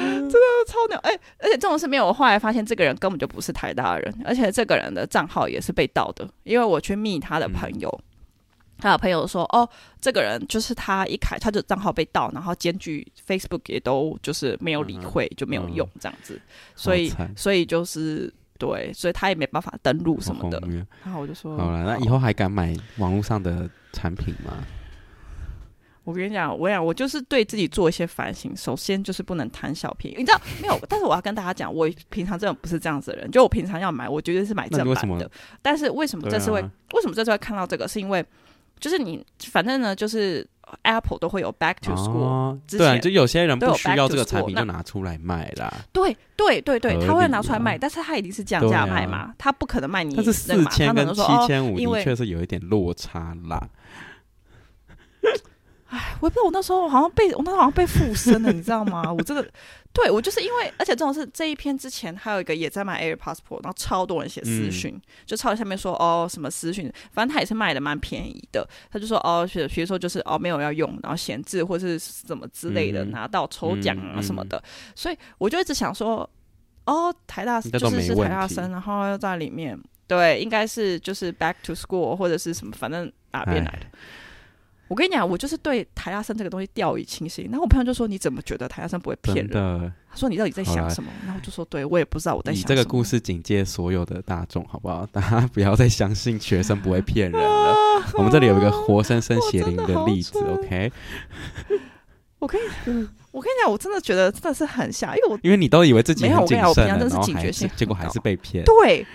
[0.00, 0.98] 真的超牛！
[1.02, 7.88] 哎、欸，而且这种事没有，我后来发现这个人根本就不是台大人，而且这个人的账号也是被盗的，因为我去密他的朋友。
[7.88, 8.07] 嗯
[8.78, 9.68] 他的朋友说：“哦，
[10.00, 16.40] 这个人就是他一开他的账号被盗，然后检举 Facebook 也都就是没有理会，嗯、就没有用这样子，嗯、
[16.76, 20.62] 所以所以就是对，所以他也没办法登录什么的。
[21.04, 24.64] 然后我就说：好了，那以后还敢买网络上的产品吗？
[26.04, 28.56] 我跟你讲，我讲我就是对自己做一些反省。
[28.56, 30.78] 首先就是不能贪小便宜，你知道 没有？
[30.88, 33.30] 但是我要跟大家讲，我平常真的不是这样子的人。
[33.30, 35.30] 就我平常要买，我绝对是买正版的。
[35.60, 36.60] 但是为什么这次会？
[36.60, 37.88] 啊、为什么这次会看到这个？
[37.88, 38.24] 是因为。
[38.80, 40.46] 就是你，反正呢，就是
[40.82, 45.72] Apple 都会有 Back to School，哦，对啊，就有些人不需要这个产品，就拿出来卖啦。
[45.92, 50.14] 对对对对，他会拿出来卖，但是他一定是降价卖嘛，他不可能卖你。
[50.14, 53.68] 但是四千跟七千五，的确是有一点落差啦。
[55.88, 59.12] 哎，我也不知道，我那时候好像被我那时候好像被附身了，你知道吗？
[59.12, 59.46] 我这个。
[59.90, 74.62] 对，我就是因为，而且这种是这一篇之前还有一个也在卖 Air Passport，然后超多人写私讯，嗯、就超下面说哦什么私讯，反正他也是卖的蛮便宜的，他就说哦，比如说就是哦没有要用，然后闲置或是什么之类的，嗯、拿到抽奖啊什么的，
[74.94, 76.28] 所以我就一直想说
[76.84, 83.98] 哦台大就是是台大生，然后又在里面，对，应该是就是 Back to School 或者是什么，反正哪边来的。
[84.88, 87.44] 我跟你讲，我就是对台大生这个东西掉以轻心。
[87.50, 95.04] 然后我朋友就说：“你怎么觉得台大生不会骗人？”的他说：“你到底在想什么？”啦然后我就说：“对我也不知道我在想什么。”这个故事警戒所有的大众，好不好？
[95.12, 97.70] 大家不要再相信学生不会骗人了。
[98.00, 100.90] 啊、我们这里有一个活生生血淋的例子，OK？
[102.40, 102.60] 我可以，
[103.32, 108.64] 我跟你讲，我真的觉得真的是很吓，因为我因为你都以为自己很谨慎，我跟你讲，我平常真的是警觉性，结果还是被骗。
[108.64, 109.06] 对。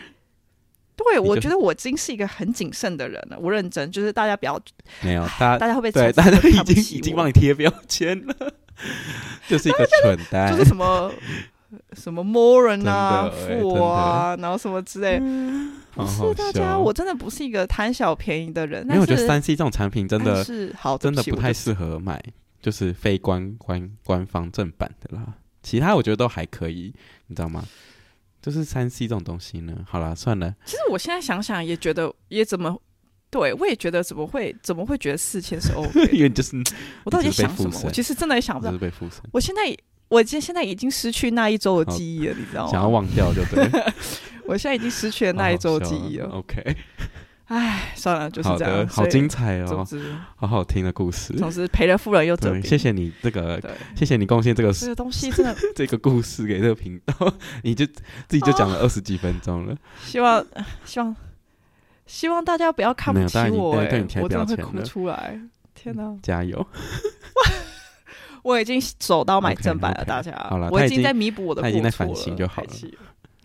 [0.96, 3.38] 对，我觉得我已经是一个很谨慎的人了。
[3.40, 4.60] 我认真，就是大家不要
[5.02, 8.36] 没有，大家大家会不会对，大家都已经已经帮你贴标签了，
[9.48, 11.12] 就是一个蠢蛋，就是什么
[11.94, 15.20] 什么 moron 啊、富啊，然后什么之类。
[15.96, 18.84] 不是大家，我真的不是一个贪小便宜的人。
[18.88, 22.20] 因为我觉得三 C 这种产品真的是好，真的不太适合买，
[22.62, 25.24] 就是非官官官方正版的啦。
[25.62, 26.94] 其他我觉得都还可以，
[27.28, 27.64] 你知道吗？
[28.44, 30.54] 就是三 C 这种东西呢，好了，算了。
[30.66, 32.78] 其实我现在想想也觉得，也怎么，
[33.32, 36.08] 对我也觉得怎么会，怎么会觉得四千是 OK？
[36.12, 36.62] 因为就是
[37.06, 37.82] 我到底想什么？
[37.86, 38.74] 我其实真的也想不到。
[39.32, 39.76] 我现在，
[40.10, 42.72] 我现现在已经失去那一周的记忆了，你知道吗？
[42.72, 43.66] 想要忘掉就对。
[44.46, 46.28] 我现在已经失去了那一周的记忆了。
[46.28, 46.76] OK。
[47.48, 48.88] 唉，算了，就是这样。
[48.88, 49.86] 好精彩哦，
[50.36, 51.34] 好好听的故事。
[51.34, 52.64] 总之赔了夫人又折兵。
[52.64, 53.62] 谢谢你这个，
[53.96, 57.94] 谢谢你贡献这个这个东西，真的 这个故事给这个频道，你就自
[58.30, 59.76] 己就讲了 二十几分钟了。
[60.04, 60.46] 希望
[60.86, 61.16] 希望
[62.06, 65.40] 希望大家不要看不起我，我真的会哭出来。
[65.76, 66.66] 天哪，加油！
[68.42, 70.32] 我已经手到买正版了，大家。
[70.50, 71.70] 好了，我已经在弥补我的过错了。
[71.70, 72.70] 他已经在反省就好了。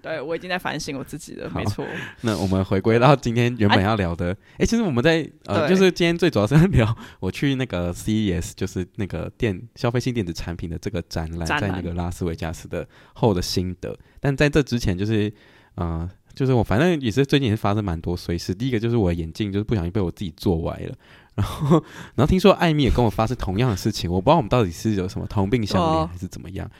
[0.00, 1.84] 对，我已经在反省我自己了，没错。
[2.20, 13.98] 那我们回归到今天原本要聊的，哎、啊，其实我们在呃，就是今天最主要是在聊我去那个 CES，就是那个电消费性电子产品的这个展览，在那个拉斯维加斯的后的心得。
[14.20, 15.32] 但在这之前，就是
[15.74, 18.54] 呃，就是我反正也是最近也是发生蛮多碎事。
[18.54, 20.94] 第一个就是我的眼镜就是不小心被我自己做歪了，
[21.34, 21.82] 然后
[22.14, 26.70] 然后听说艾米也跟我发生同样的事情，我不知道我们到底是有什么同病相怜还是怎么样。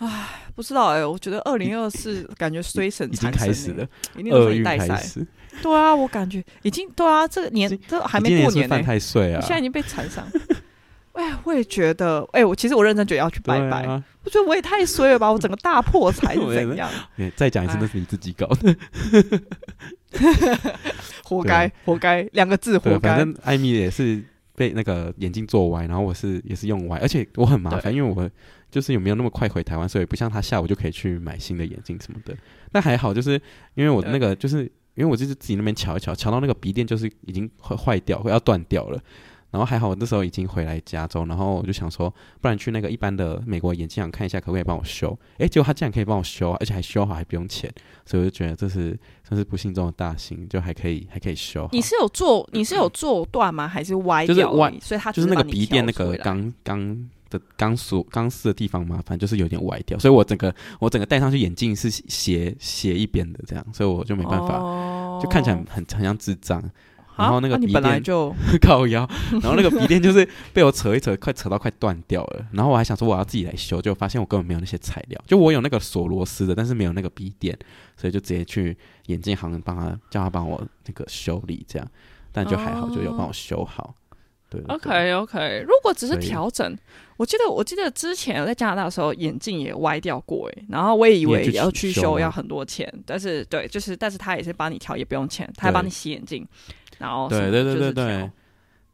[0.00, 3.86] 唉，不知道哎、欸，我觉得二零二四感觉衰神、欸、已经开始了，
[4.16, 5.26] 一定是代赛。
[5.62, 9.40] 对啊，我感觉已经对啊，这个年这还没过年呢、欸，犯太岁啊！
[9.42, 10.26] 现在已经被缠上。
[11.12, 13.82] 哎，我也觉得，哎，我其实我认真觉得要去拜拜。
[13.82, 16.88] 啊、我觉得我也太衰了吧，我整个大破财是 怎样？
[17.36, 18.74] 再讲一次，那是你自己搞的，
[21.24, 23.10] 活该，活该，两个字，活该。
[23.10, 24.22] 反正艾米也是
[24.56, 28.30] 被那个眼镜做歪，然后我是也是用歪，而且我很麻烦，因为我。
[28.70, 32.36] 就是有没有那么快回台湾，所以不像他下午就可以去买新的眼镜什么的。
[32.72, 33.32] 那还好，就是
[33.74, 34.62] 因为我那个，就是
[34.94, 39.00] 因为我就是自己那边瞧一瞧，瞧到那个鼻垫就是已经坏坏掉，要断掉了。
[39.50, 42.08] 然后还好，我那时候已经回来加州，然后我就想说，
[42.40, 45.18] 不然去那个一般的美国眼镜厂看一下，可不可以帮我修？
[45.38, 47.68] 诶，结果他竟然可以帮我修，而且还修好，还不用钱。
[48.06, 48.96] 所以我就觉得这是
[49.28, 51.68] 算是不幸中的大幸，就还可以还可以修。
[51.72, 53.66] 你是有做你是有做断吗？
[53.66, 54.34] 还是歪掉？
[54.36, 57.10] 就是歪，所以他就是那个鼻垫那个钢钢。
[57.30, 66.62] 的钢索钢丝的地方嘛，反正就是有点歪掉，所以我整个我整个戴上去眼镜是斜斜一边的这样，所以我就没办法，哦、就看起来很很像智障。
[67.16, 72.46] 然后那个鼻垫就 靠腰，然后那个鼻垫就是被我扯一扯，快扯到快断掉了。
[72.50, 77.58] 然后我还想说我要自己来修，就发现我根本没有那些材料，就我有那个锁螺丝的，但是没有那个鼻垫，
[77.94, 78.74] 所以就直接去
[79.08, 81.86] 眼镜行帮他叫他帮我那个修理这样，
[82.32, 83.94] 但就还好，就有帮我修好。
[84.50, 86.76] 对，对，OK OK，如果只是调整。
[87.16, 96.48] 我记得，我记得之前我在加拿大的时候，眼镜也歪掉过哎，然后我也以为要去修要很多钱，但是对，就是但是他也是帮你调，也不用钱，他还帮你洗眼镜，
[96.96, 98.30] 然后对对对对对，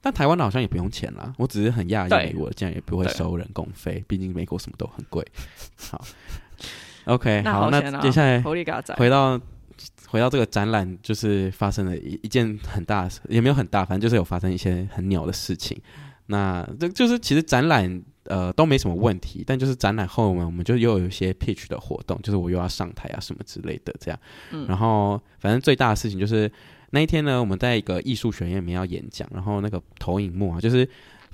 [0.00, 5.24] 但台湾的好像也不用钱啦，我只是很讶异，美国竟然也不会收人工费，毕竟美国什么都很贵。
[5.76, 6.04] 好
[7.04, 9.40] ，OK，好，那接下来回到
[10.08, 15.80] 回到这个展览，就是发生了一一件很大，也没有很大，反正就是有发生一些很鸟的事情。
[16.26, 18.02] 那这就是其实展览。
[18.28, 24.18] 呃，都没什么问题，但就是展览后呢，我们就又有一些 pitch 的活动，就是我又要上台啊什么之类的这样。
[24.66, 26.50] 然后反正最大的事情就是
[26.90, 30.84] 那一天呢，我们在一个艺术学院里面要演讲，然后那个投影幕啊，就是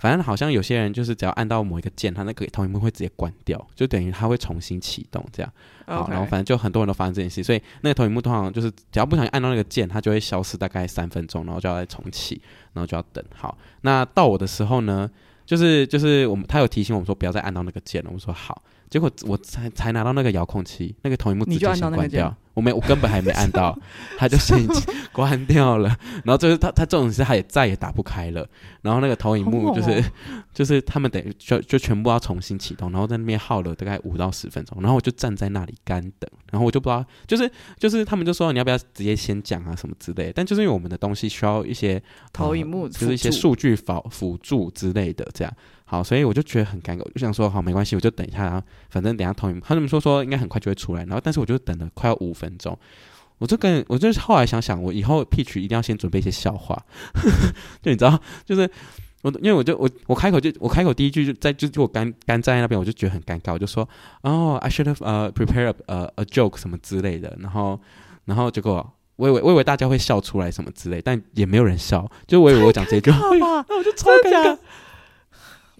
[0.02, 5.52] 反正好像有些人就是只要按到某一个键，他那个投影幕会直接关掉，就等于他会重新启动这样。
[5.86, 13.24] 好，然后反正就很多人都发生这件事，所以那个投影幕通常就是只要不小心按到那个键，它就会消失大概三分钟，然后就要再重启，然后就要等。
[13.32, 15.08] 好，那到我的时候呢？
[15.44, 22.34] 就是就是我们他有提醒我们说不要再按到那个键了，我们说好，结果我才才拿到那个遥控器，那个投影幕直接先关掉。
[22.54, 23.78] 我没，我根本还没按到，
[24.18, 24.66] 他就先
[25.12, 25.88] 关掉了。
[26.24, 28.46] 然后就是他，他这种事他也再也打不开了。
[28.82, 30.04] 然后那个投影幕就是，哦、
[30.52, 34.78] 就是他们等于就就全部要重新启动，然后在那边耗了大概五到十分钟。
[34.80, 40.32] 然后我就站在那里干等，然后我就不知道，就是就是他们就说你要不要直接先讲啊什么之类的。
[40.34, 45.52] 但就是因为我们的东西需要一些投影幕、呃，就是一些数据辅辅助之类的这样。
[45.84, 51.04] 好，所以我就觉得很尴尬，我就想说好没关系，我就等一下，反正等一下投影幕，他们说说应该很快就会出来。
[51.04, 52.76] 然后但是我就等了快要五分钟，
[53.38, 56.76] 我就跟我就是后来想想，我以后 pitch 一定要先准备一些笑话，
[57.80, 58.68] 就你知道，就是
[59.22, 63.88] 我因为我就我我开口就我开口第一句就在就就我干干站在那边，我就觉得很尴尬，我就说
[64.22, 67.80] 哦，I should have 呃、uh, prepare a a joke 什么之类的，然后
[68.24, 73.18] 然后结果我以为我以为大家会笑出来什么之类，但也没有人笑，就我以为我讲这句话，
[73.68, 74.58] 那我就超尴尬。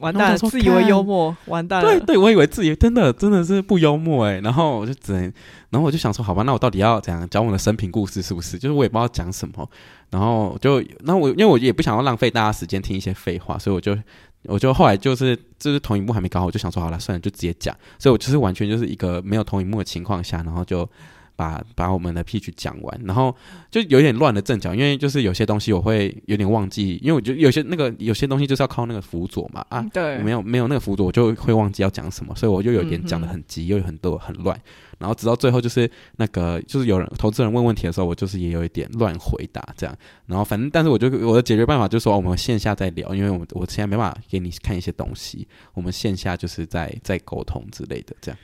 [0.03, 1.89] 完蛋了，自以为幽默，完蛋了。
[1.89, 5.23] 对对，我以为自己真的真的是不幽默哎，然后我就只能，
[5.71, 8.59] 然后我就想说，好吧，那我到底要怎样讲我的生平故事，是不是？
[8.59, 9.67] 就是我也不知道讲什么，
[10.11, 13.97] 然后就，那我因为我也不想要浪费大家时间听一些废话，所以我就，
[14.45, 17.75] 我就后来就是就是投影幕还没搞好，我就想说，好了，算了，就直接讲。
[17.99, 20.89] 所以我就是完全就是一个没有投影幕的情况下，然后就。
[21.35, 23.35] 把把我们的 pitch 讲完，然后
[23.71, 34.59] 就有点乱了阵脚，因为就是有些东西我会有点忘记，因为我觉得有些那个有些东西就是要靠那个辅佐嘛啊，对，没有没有那个辅佐，我就会忘记要讲什么，所以我就有点讲的很急，又有很多很乱，
[34.99, 48.39] 然后直到最后就是那个就是有人投资人问问题的时候，我就是也有一点乱回答这样，然后反正但是我就我的解决办法就是说我们线下再聊，因为我我现在没办法给你看一些东西，我们线下就是在在沟通之类的这样，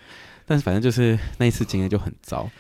[0.47, 2.51] 但是反正就是那一次经验就很糟。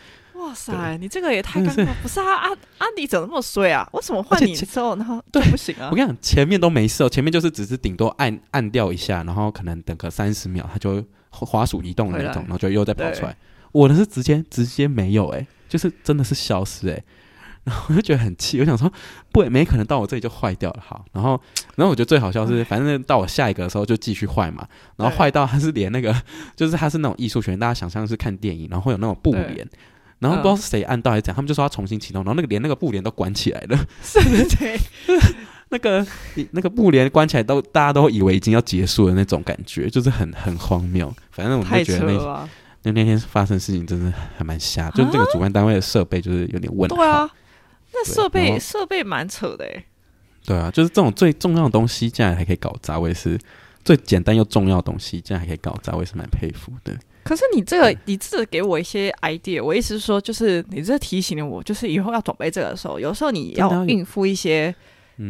[0.48, 1.86] 哇塞，你这个也太尴尬！
[2.02, 3.86] 不是啊，安安迪怎么那么衰啊？
[3.92, 5.88] 为什么换你之后，然后对不行啊？
[5.90, 13.36] 我跟你讲，前面都没事，前面就是只是顶多按按掉一下，然后可能等个三十秒，它就滑鼠移动那种，然后就又再跑出来。
[13.72, 17.04] 我的是直接直接没有哎、欸，就是真的是消失哎、欸。
[17.64, 18.90] 然后我就觉得很气，我想说
[19.30, 20.82] 不，没可能到我这里就坏掉了。
[20.82, 21.38] 好，然后
[21.76, 24.66] 然后我觉得最好笑是，反正到我下一个的时候就继续坏嘛。
[24.96, 26.14] 然后坏到它是连那个，
[26.56, 29.68] 就是它是那种艺术学院，大家想象是看电影，然后会有那种布帘，
[30.18, 33.78] 然后不知道是谁按到还是怎样，他们就说要重新启动，然后那个连那个布帘都关起来了。
[34.02, 34.78] 是谁？
[35.70, 36.06] 那个
[36.52, 41.14] 那个布帘关起来都大家都以为已经要结束了那种感觉，就是很很荒谬。
[41.30, 42.48] 反正我就觉得那
[42.84, 46.96] 那那天发生事情真的还蛮瞎，就是这个主办单位的设备就是有点问题。
[46.96, 47.30] 对啊
[47.92, 49.84] 那设备设备蛮扯的哎，
[50.44, 53.38] 对啊，就是这种最重要的东西，竟然还可以搞砸，我也是
[53.84, 56.96] 最简单又重要的东西，竟然还可以搞砸，我也是蛮佩服的。
[57.28, 64.74] 可是你这个，你这给我一些 idea，我意思是说，就是你这提醒了我，就是以后要准备这个的时候，有时候你要应付一些，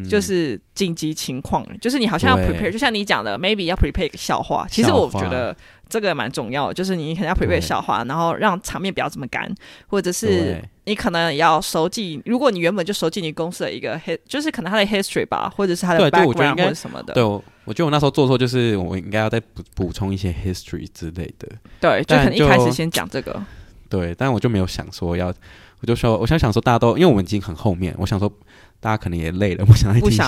[0.09, 5.57] 就是紧急情况，就是你好像要 prepare，就像你讲的，maybe 要 prepare 一个笑话，其实我觉得。
[5.89, 9.53] 这个蛮重要的，就是你可能要 prepare 笑话，然后让场面不要这么干，
[9.87, 12.21] 或者是你可能要熟记。
[12.25, 17.15] 如果你原本就熟记你公司的一个 his，就是可能他的 history 吧，或者是他的 background 或者什么的。
[17.15, 21.49] 对，我觉得我那时候做错，就是我应该要再补补充一些 history 之类的。
[21.81, 23.43] 对，就可能一开始先讲这个。
[23.89, 25.33] 对，但我就没有想说要，
[25.81, 28.31] 我就说，我想想说，大家都因为我们已经很后面，我想说。
[28.81, 30.27] 大家可能也累了，不想再听一些，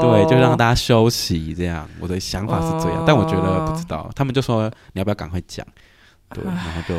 [0.00, 1.86] 对，就让大家休息这样。
[2.00, 5.66] 我的想法是这样，但我觉得不知道，他们就说你要不要赶快讲，
[6.30, 6.94] 对，然后就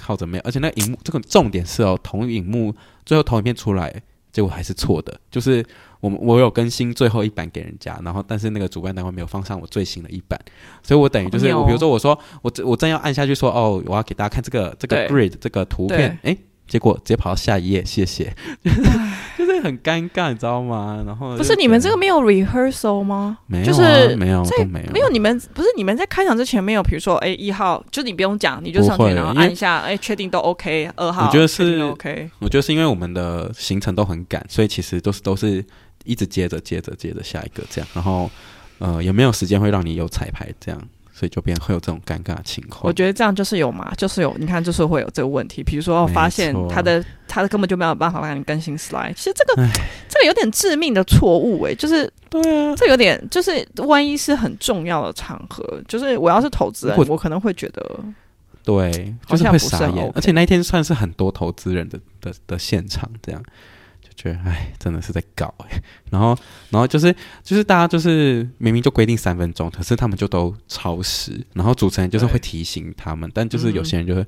[0.00, 3.94] 靠着没有，而且那荧幕这个重点是哦，投荧幕最后投影片出来，
[4.32, 5.62] 结果还是错的，就是
[6.00, 10.40] 我们我有更新最后一版给人家，然后但是那个主办单位没有放上我最新的一版，
[10.82, 16.34] 所以我等于就是我比如说我说我我正要按下去说哦，我要给大家看这个这个 grid 这个图片，哎。
[16.66, 18.34] 结果直接跑到下一页，谢谢，
[19.36, 21.02] 就是很尴尬，你知道吗？
[21.06, 23.38] 然后不是你们这个没有 rehearsal 吗？
[23.46, 25.08] 没有、啊，就是没有，在没有，没有。
[25.10, 30.90] 你们不是你们在开场之前没有，比如说，哎，一号，就你不用讲，你就上去然后按一下，哎，确定都 OK。
[30.96, 32.30] 二号，我觉得是 OK。
[32.38, 35.64] 我觉得是因为我们的行程都很赶，所以其实都是都是
[36.04, 38.30] 一直接着接着接着下一个这样，然后
[38.78, 40.80] 呃，也没有时间会让你有彩排这样。
[41.16, 42.82] 所以就变会有这种尴尬的情况。
[42.82, 45.62] 我觉得这样就是有嘛，就是有，你看，就是会有这个问题。
[45.62, 49.14] 比如说，发现他的他的根本就没有办法让你更新 slide。
[49.14, 49.54] 其实这个
[50.08, 58.00] 这个有点致命的错误哎，就是对啊，这有点就是万一是很重要的场合，就是我要是投资人，我可能会觉得
[58.64, 60.12] 对，就是会傻眼。
[60.16, 63.40] 而且那一天算是很多投资人的的的现场，这样。
[64.16, 66.36] 觉得哎，真的是在搞哎，然后，
[66.70, 74.26] 然后就是就是大家就是明明就规定三分钟，可是他们就都超时，然后主持人就是会提醒他们，但就是有些人就会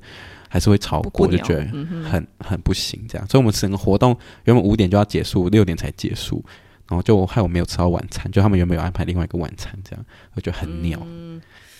[0.49, 1.65] 还是会超过，就觉得
[2.03, 3.27] 很很不行这样。
[3.27, 6.43] 所以我们整个活动原本五点就要结束，六点才结束，
[6.87, 10.99] 然后就害我没有吃到晚餐，就他们原本有安排另外一个晚餐，这样我觉得很鸟。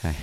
[0.04, 0.16] 哎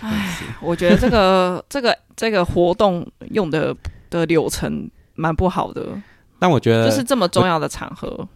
[0.00, 3.76] 哎，我觉得这个这个这个活动用的
[4.10, 6.00] 的流程蛮不好的。
[6.42, 8.28] 但我觉得就是这么重要的场合，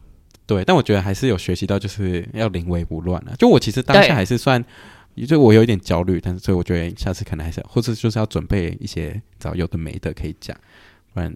[0.47, 3.35] 对，但我觉得还是有学习到，就是要临危不乱了。
[3.37, 4.65] 就我其实当下还是算，
[5.27, 10.57] 就我有一点焦虑，但是所以我觉得下次可能还是，或者就是要准备一些找有的没的可以讲，
[11.13, 11.35] 不然，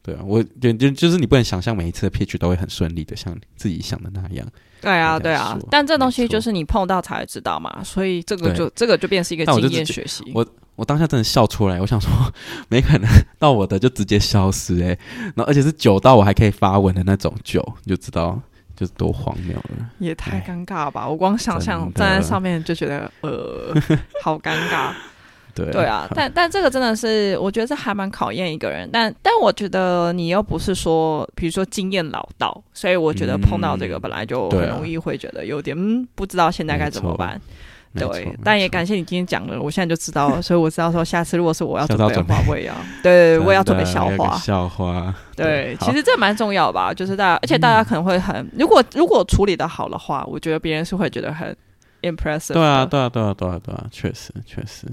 [0.00, 4.46] 对啊，我就就就是你不能想象每一次的 pitch 都会很顺利的，像自己想的那样。
[4.80, 10.30] 对啊，对啊，但这东西就是你碰到才会知道嘛，所以这个就这个就变是一个经验学习。
[10.32, 10.46] 我。
[10.76, 12.10] 我当下真的笑出来，我想说，
[12.68, 13.08] 没可能
[13.38, 14.98] 到我的就直接消失诶、欸，
[15.34, 18.40] 然后而且是久到我还可以发文的那种久，你就知道
[18.74, 21.08] 就是多荒谬了，也太尴尬了吧！
[21.08, 23.74] 我光想象站在上面就觉得呃，
[24.22, 24.92] 好尴尬。
[25.54, 28.88] 对对啊，但但这个真的是，我觉得这还蛮考验一个人。
[28.90, 37.38] 但但我觉得你又不是说，比如说经验老道，所以我觉得碰到这个本来就很容易会觉得有点、嗯、不知道现在该怎么办。
[37.94, 44.34] 对，但也感谢你今天讲了，我现在就知道了， 所以我知道说下次如果是我要准备的话，我也要对，我也要准备笑话。
[44.38, 51.54] 笑话，对，其实这蛮重要吧，就是大家，而且大家可能会很，如果如果处理的好的话，我觉得别人是会觉得很
[52.00, 52.54] impressive。
[52.54, 54.86] 对啊，对啊，对啊，对啊，对啊，确实，确实，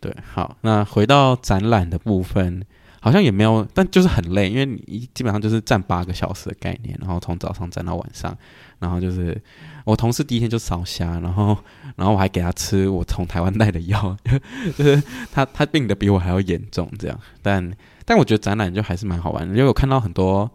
[0.00, 0.14] 对。
[0.32, 2.62] 好，那回到展览的部分，
[3.00, 8.36] 好像也没有，但就是很累，因为你基本上就是站八个小时的概念，然后从早上站到晚上，
[8.78, 9.36] 然后就是。
[9.86, 11.56] 我同事第一天就烧瞎，然后，
[11.94, 14.16] 然后我还给他吃我从台湾带的药，
[14.76, 15.00] 就是
[15.30, 17.16] 他他病的比我还要严重，这样。
[17.40, 17.72] 但
[18.04, 20.50] 但我觉得展览就还是蛮好玩的，因为我看到很多，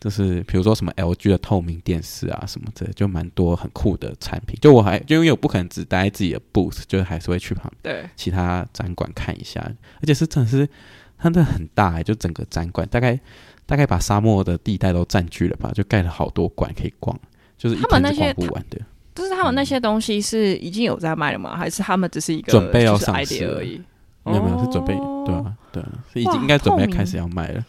[0.00, 4.58] 就是比如说什么 LG 的透明电视啊什么的，就蛮多很酷的产品。
[4.60, 9.60] 就我还就因为我不可能只待在自己的 booth，就是还是会去旁边对其他展馆看一下，
[10.00, 10.68] 而且是真的是
[11.18, 13.16] 它真的很大，欸，就整个展馆大概
[13.64, 17.16] 大概把沙漠的地带都占据了吧，就盖了好多馆可以逛。
[17.62, 18.34] 就是他们那些，
[19.14, 21.56] 就是他们那些东西是已经有在卖了吗？
[21.56, 23.80] 还是他们只是一个准备要上市而已？
[24.24, 27.64] 没有没有是准备，哦对啊对啊，是已经应该准备开始要卖了，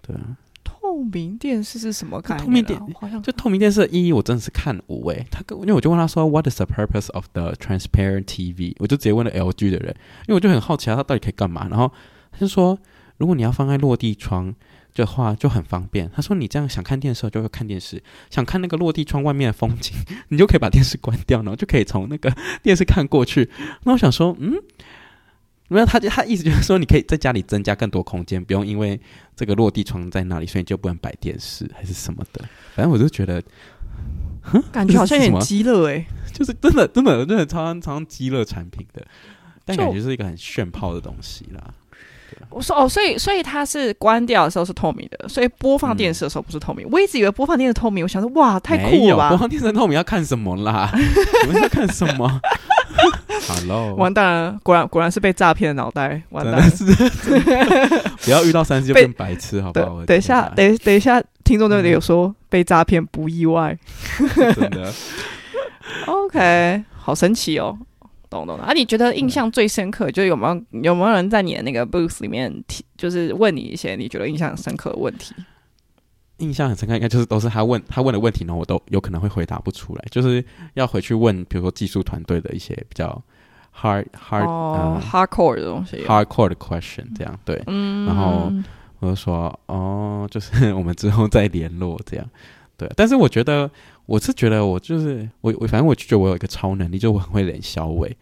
[0.00, 0.22] 对啊。
[0.64, 2.44] 透明电视是什么概念、啊？
[2.46, 5.26] 透明电好像就透明电视的意义，我真的是看无诶。
[5.30, 8.74] 他跟因为我就问他说，What is the purpose of the transparent TV？
[8.78, 9.94] 我就直接问了 LG 的人，
[10.26, 11.68] 因为我就很好奇啊，他到底可以干嘛？
[11.68, 11.92] 然后
[12.32, 12.78] 他就说，
[13.18, 14.54] 如果你要放在落地窗
[14.94, 16.10] 的话，就很方便。
[16.14, 19.94] 他说你这样想看电视就会看电视，想看那个落地窗外面的风景，
[20.28, 23.50] 你就可以把电视关掉，然后就可以从那个电视看过去。
[23.84, 24.54] 那我想说，嗯。
[25.72, 29.00] 没有，他他意思就是说，你可以在家里增加更多空间，不用因为
[29.36, 32.44] 这个落地窗在那里，所以你就不能摆电视还是什么的。
[32.74, 33.40] 反正我就觉得，
[34.72, 39.06] 感觉好像有点鸡肋哎，就是真的真的真的超常超鸡肋产品的，
[39.64, 41.72] 但感觉是一个很炫炮的东西啦。
[42.48, 46.86] 我说哦，所以所以它是关掉的时候是透明的，所以播放电视的时候不是透明。
[46.86, 49.28] 嗯、我一直以为播放电视透明，我想说哇，太酷了吧！
[49.28, 50.90] 播放电视透明要看什么啦？
[51.46, 52.40] 你们要看什么
[53.48, 54.58] ？Hello， 完蛋了！
[54.62, 56.70] 果然果然是被诈骗的脑袋，完蛋了！
[56.70, 56.84] 是
[58.24, 60.04] 不要遇到三 G 就变白痴，好不好？
[60.04, 63.76] 等一下，等等一下，听众那里有说被诈骗不意外，
[64.36, 64.92] 真的。
[66.06, 67.76] OK，好神奇哦，
[68.30, 68.64] 懂懂的。
[68.64, 75.34] 啊，你觉得印象最深刻，就是有没有有没有人在你的那个 booth 里面提，就是问你一些你觉得印象很深刻的问题？
[76.38, 83.22] 印象很深刻，应该就是都是他问他问的问题呢，我都有可能会回答不出来，就是要回去问，比如说技术团队的一些比较
[83.78, 88.50] hard hard、哦呃、hardcore 的东西，hardcore 的 question 这样对，嗯，然后
[89.00, 92.26] 我就说哦，就是 我们之后再联络这样，
[92.78, 93.70] 对，但是我觉得
[94.10, 98.16] 我是觉得我就是我我反正我就觉得我有一个超能力，就我很会脸小伟，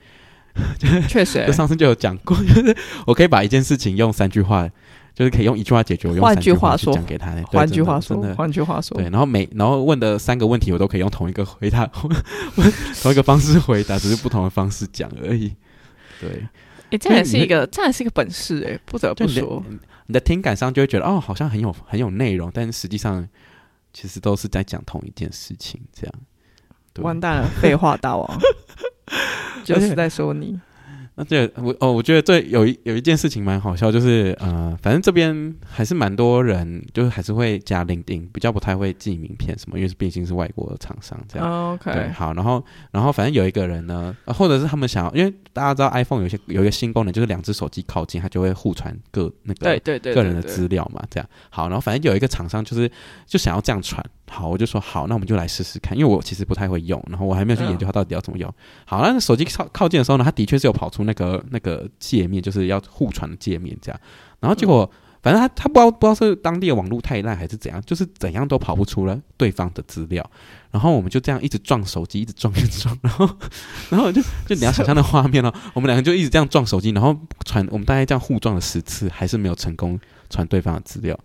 [1.08, 2.76] 确实，就上次就有讲过，就是
[3.06, 4.68] 我可以把一件事情用三句话。
[5.14, 7.34] 就是可以用一句话解决，我用三句话去讲给他。
[7.46, 9.10] 换句话说，换句话说，对。
[9.10, 11.84] 然后每然后问的三个问题，我都可以用同一个回答，
[13.02, 15.52] 同一个方式回答，只是不同的方式讲而已。
[16.20, 19.76] 对，哎、欸，这也是一个，这也是一个本事哎、欸，不得不说你。
[20.06, 23.26] 你的听感上就会觉得哦，好像很有很有内容，但是实际上
[24.00, 26.14] 其实都是在讲同一件事情，这样。
[27.02, 28.38] 完蛋了，废话大王，
[29.64, 30.60] 就是在说你。
[31.18, 41.50] 那这我哦，我觉得这有一有一件事情蛮好笑，就是呃，反正这边还是蛮多人，就是还是会加 LinkedIn，比较不太会寄名片什么，因为毕竟是外国的厂商这样。
[41.50, 51.28] Oh, OK，对，好，然后然后反正有一个人呢，或者是他们想要，因为大家知道 iPhone 有些有一个新功能，就是两只手机靠近，它就会互传各那个对对对个人的资料嘛，这样。
[51.50, 52.88] 好，然后反正有一个厂商就是
[53.26, 54.04] 就想要这样传。
[54.30, 58.48] 好，我就说好，那我们就来试试看，因为我其实不太会用，然后我还没有去研究它到底要怎么用。
[58.48, 58.54] 嗯、
[58.84, 64.00] 好，那手机靠靠近的时候呢，它的确是有跑出那个那个界面，就是要互传的界面这样。
[64.40, 70.24] 然后结果，嗯、反正他他不知道不知道是当地的网络太烂还是怎样，就是怎样都跑不出了对方的资料。
[70.70, 73.28] 然后我们就这样一直撞手机，一直撞一直撞，然后
[73.88, 77.16] 然后就就你要想象的画面哦，我们两个就一直这样撞手机，然后
[77.46, 79.98] 传我们大概这样互撞了十次，还是没有成功
[80.28, 81.18] 传对方的资料。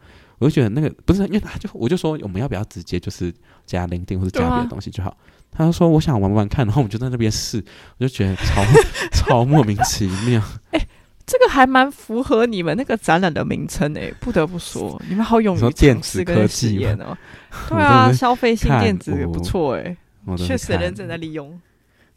[0.43, 3.33] 我就觉得那个不是，因为他就我就说我们要不要直接就是
[3.65, 5.09] 加 LinkedIn 或者加别的东西就好。
[5.09, 5.17] 啊、
[5.51, 7.63] 他就说我想玩玩看，然后我们就在那边试，
[7.97, 8.63] 我就觉得超
[9.13, 10.41] 超莫名其妙。
[10.71, 10.87] 哎、欸，
[11.25, 17.17] 这个还蛮符合你们那个展览的名称哎，不得不说你们好勇于电子科技哦。
[17.69, 19.95] 对啊，消费性电子也不错哎，
[20.37, 21.59] 确实认真在利用。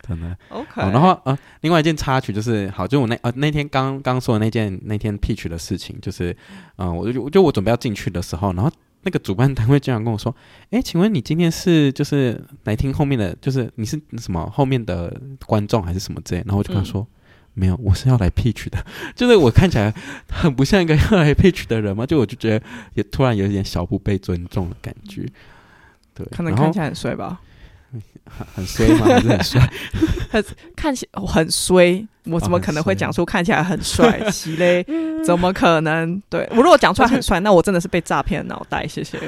[0.08, 6.30] 真的 OK，然后呃，另外一件插曲就是，好，就我那呃那天刚刚说的那件那天 pitch 的事情，就是，
[6.76, 8.70] 嗯、呃，我就就我准备要进去的时候，然后
[9.02, 10.34] 那个主办单位经常跟我说，
[10.70, 16.42] 哎，请问你今天是就是来听后面的，就是你是什么后面的观众还是什么之类？
[16.46, 17.06] 然后我就跟他说，嗯、
[17.54, 18.84] 没有，我是要来 pitch 的，
[19.14, 19.92] 就是我看起来
[20.30, 25.26] 很不像一个要来 pitch 的人嘛，就我就觉得也突然有一点小不被尊重的感觉，
[26.14, 27.40] 对，可能看起来很帅吧。
[28.54, 29.06] 很衰吗？
[29.06, 29.72] 还是很帅？
[30.30, 30.44] 很
[30.76, 34.20] 看起来很衰，我怎么可能会讲出看起来很帅？
[34.30, 34.84] 奇嘞，
[35.24, 36.20] 怎么可能？
[36.28, 38.86] 对，我如果讲出来很帅，那我真的是被诈骗脑袋。
[38.86, 39.18] 谢谢。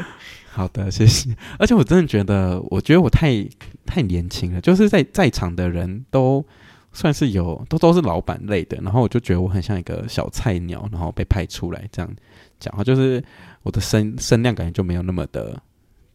[0.51, 1.35] 好的，谢谢。
[1.59, 3.47] 而且我真的觉得，我觉得我太
[3.87, 6.45] 太年轻了，就是在在场的人都
[6.93, 12.11] 算是有，都都是老板类的，然后我就觉得我很像一个小菜鸟，然后被派出来这样
[12.59, 13.23] 讲话，就是
[13.63, 15.57] 我的声声量感觉就没有那么的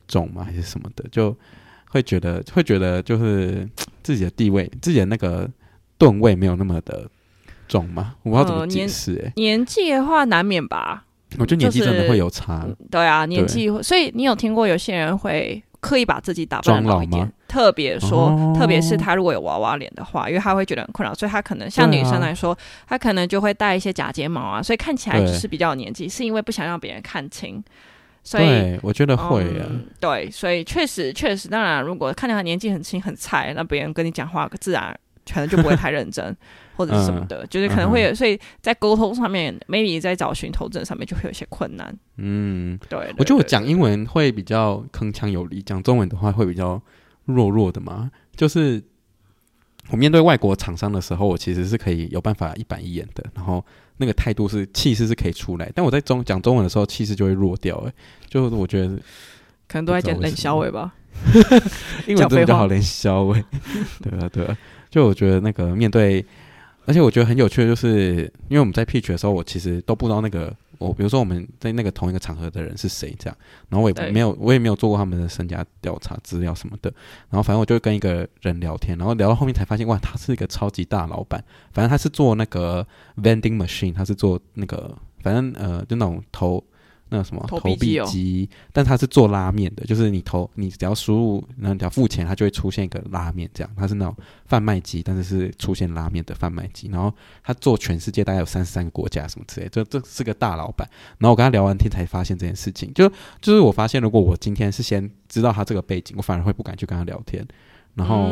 [0.08, 1.36] 重嘛，还是什么的，就。
[1.94, 3.70] 会觉得会觉得就是
[4.02, 5.48] 自己的地位，自己的那个
[6.00, 7.08] 吨位没有那么的
[7.68, 8.16] 重吗？
[8.24, 9.20] 我不知道怎么解释、欸。
[9.20, 11.06] 哎、呃，年纪的话难免吧。
[11.38, 12.64] 我觉得年纪真的会有差。
[12.64, 13.70] 就是、对啊，年纪。
[13.70, 27.64] 对所以你有听过有些人会刻意把自己打扮老一点，特别说，哦、特别是他如果有娃娃脸的话，因为他会觉得很困扰，所以他可能像女生来说，啊、他可能就会戴一些假睫毛啊，所以看起来就是比较年纪，是因为不想让别人看清。
[28.24, 29.86] 所以对，我觉得会啊、嗯。
[30.00, 34.98] 对，所以确实确实，当然，如果看到他年纪很轻很菜，那别人跟你讲话，自然
[35.32, 36.36] 可能就不会太认真。
[36.76, 41.96] 或者是什么的， 嗯、就是可能会有，嗯、所以在沟通上面，maybe 在找寻头症上面就会有一些困难。
[42.18, 46.82] 嗯，对，我觉得我讲英文会比较铿锵有力，讲中文的话会比较
[47.26, 48.10] 弱弱的嘛。
[48.36, 48.82] 就是
[49.92, 53.64] 我面对外国厂商的时候，我其实是可以有办法一板一眼的，然后
[54.04, 57.78] 那个态度是气势是可以出来，但我在中讲中文的时候，气势就会弱掉。
[57.88, 57.94] 哎，
[58.28, 58.90] 就我觉得
[59.68, 60.94] 可能都在讲冷小伟吧。
[62.06, 63.42] 英文真的比较好冷小伟。
[64.04, 64.58] 对啊，对啊，
[64.90, 66.26] 就我觉得那个面对。
[66.86, 70.54] 而且我觉得很有趣的就是，因为我们在 pitch 的时候，我其实都不知道那个
[70.88, 73.38] 我，比如说我们在那个同一个场合的人是谁这样，
[73.70, 76.94] 然后我也没有，我也没有做过他们的身家调查资料什么的，
[77.30, 82.86] 然后反正我就跟一个人聊天，然后聊到后面才发现，哇，他是一个超级大老板，反正他是做那个
[83.18, 86.64] vending machine，他是做那个，反正呃，就那种投。
[87.14, 93.72] 那个什么投币机，但它是做拉面的，就是你投，你只要输入，然后你只要付钱，它就会出现一个拉面这样。
[93.78, 94.16] 它是那种
[94.48, 96.90] 贩卖机，但是是出现拉面的贩卖机。
[96.92, 100.90] 然后他做全世界大概有三十三个国家什么之类，这这是个大老板。
[101.20, 103.08] 然后我跟他聊完天才发现这件事情，就
[103.40, 107.48] 就是我发现，如果我今天是先知道他这个背景，我反而会不敢去跟他聊天。
[107.94, 108.30] 然后，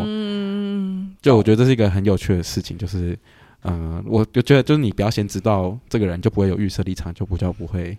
[1.21, 3.15] 就我觉得这是一个很有趣的事情，就是，
[3.61, 7.95] 嗯，我就觉得就是你不要先知道这个人，就不会有预设立场，就比较不会。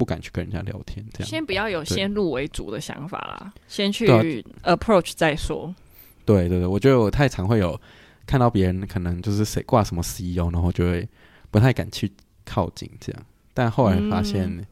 [0.00, 4.08] 不敢去跟人家聊天，这样先不要有先入为主的想法啦，先去
[4.62, 5.74] approach 再说。
[6.24, 7.78] 对对对，我觉得我太常会有
[8.24, 11.06] 看到别人可能就是谁挂什么 CEO，然后就会
[11.50, 12.10] 不太敢去
[12.46, 13.22] 靠近这样。
[13.52, 14.66] 但后来发现，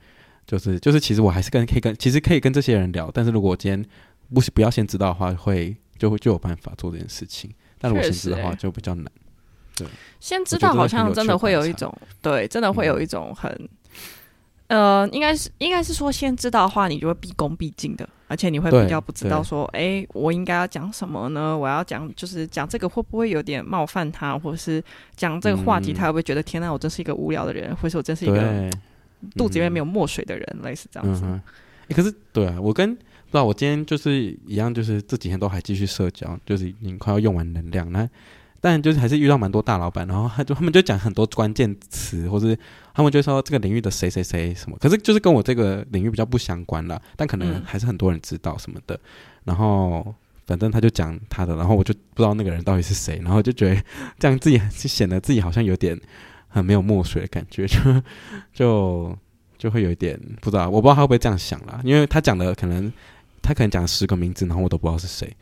[0.47, 3.85] 就是、嗯、就是其实我还是跟可以跟其实可以跟这些人聊，但是如果我今天
[4.33, 7.53] 不不要先知道的话，会就会就有办法做这件事情。
[7.79, 9.05] 但如果先知道的话，就比较难。
[9.77, 9.87] 对，
[10.21, 13.69] 先知道好像真的会有一种对，真的会有一种很。
[14.69, 21.57] 呃，应该是应该是说，先知道的话，你就会毕恭毕敬的，而且你会比较不知道说，哎，我应该要讲什么呢？
[21.57, 24.85] 我要讲就是讲这个会不会有点冒犯他，或者是
[25.17, 28.71] 讲这个话题，他会不会觉得、嗯、天哪，我真是一个无聊的人，或者是我真是一个
[29.37, 31.23] 肚子里面没有墨水的人，嗯、类似这样子。
[31.25, 31.41] 嗯
[31.89, 34.13] 欸、可是对啊，我跟不知道我今天就是
[34.47, 38.07] 一样，就是这几天都还继续社交，就是已经快要用完能量那。
[38.61, 42.59] 但就是还是遇到蛮多大老板，然后他就他们就讲很多关键词，或是
[42.93, 48.95] 他们就说这个领域的谁谁谁什么，可是就是跟我这个领域比较不相关了，但可能还是很多人知道什么的。
[48.97, 49.01] 嗯、
[49.45, 50.15] 然后
[50.47, 53.83] 反正他就讲他的，然后我就不知道那个人到底是谁，然后就觉得
[54.19, 55.97] 这样自己就显得自己好像有点
[56.49, 58.03] 很没有墨水的感觉，就
[58.53, 59.19] 就
[59.57, 62.93] 就会有一点不知道，我不知道他会不会这样想啦，因为他讲的可能
[63.41, 65.37] 他可能讲十个名字，然后我都不知道是谁。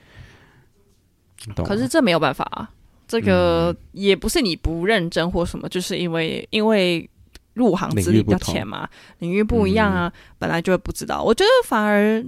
[1.64, 2.70] 可是这没有办法啊。
[3.06, 7.08] 这个也不是你不认真或什么，嗯、就是因为因为
[7.54, 8.88] 入行资历比较浅嘛，
[9.20, 11.22] 领域不一样啊，嗯、本来就会不知道。
[11.22, 12.24] 我觉得反而，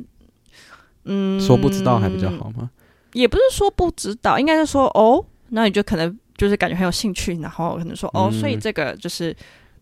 [1.05, 2.71] 嗯，说不知道还比较好吗？
[3.13, 9.35] 也不是说不知道，应该是说哦，那你就可能就是感觉很有兴趣，然后可能说哦，所以这个就是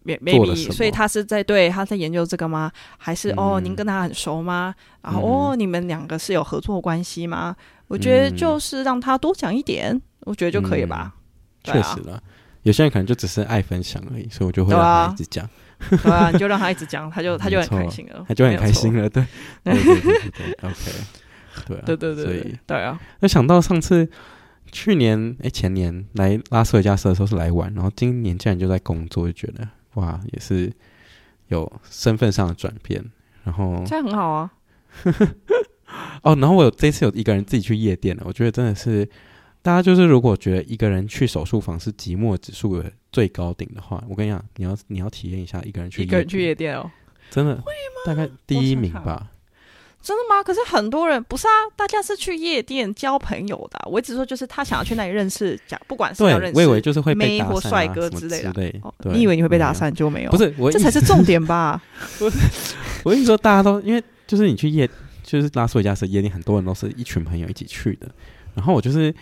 [0.03, 2.72] 没 maybe 所以他是在对他在研究这个吗？
[2.97, 4.74] 还是、嗯、哦，您跟他很熟吗？
[5.03, 7.55] 然后、嗯、哦，你们两个是有合作关系吗？
[7.88, 10.01] 我觉得就是让他多讲一点。
[10.27, 11.14] 我觉得就可以吧，
[11.62, 12.22] 确、嗯啊、实了。
[12.62, 15.49] 有些人可能就只是爱分享而已，所以我就会让他一直讲。
[15.89, 19.09] 对啊，你就让他一直讲， 他就他就很开心了，他就很开心了。
[19.09, 19.24] 对，
[19.62, 20.74] 对对对对，OK，
[21.68, 23.01] 对啊， 对对对，所以对啊。
[23.20, 24.11] 那想到上次
[24.72, 30.72] 去年哎前年来拉斯维加斯的时候是来玩，然后今年竟然就在工作，就觉得哇，也是
[31.47, 33.05] 有身份上的转变。
[33.45, 34.51] 然后这样很好啊。
[36.22, 39.09] 哦，然后我有这次有一个人自己去夜店了，我觉得真的是。
[39.66, 46.88] 大家就是，如果觉得一个人去手术房是寂寞指数的最高顶的话，我跟你讲，你要你要体验一下一个人去一个人去夜店哦，
[47.30, 47.66] 真的会吗？
[48.06, 49.26] 大概第一名吧。
[50.00, 50.40] 真的吗？
[50.40, 53.88] 可是很多人不是啊，大家是去夜店交朋友的、啊。
[53.90, 58.52] 我一直说，就是他想要去那里认识，讲不管是要认识，我以为就是会被或帅哥之类的。
[58.52, 58.80] 对，
[59.12, 60.30] 你以为你会被搭讪就没有？
[60.30, 61.82] 不是，我这才是重点吧？
[62.20, 62.38] 不是，
[63.02, 64.88] 我跟你说，大家都因为就是你去夜，
[65.24, 68.08] 就是拉斯维加斯夜店，很多人都是一群朋友一起去的。
[68.54, 69.12] 然后我就是。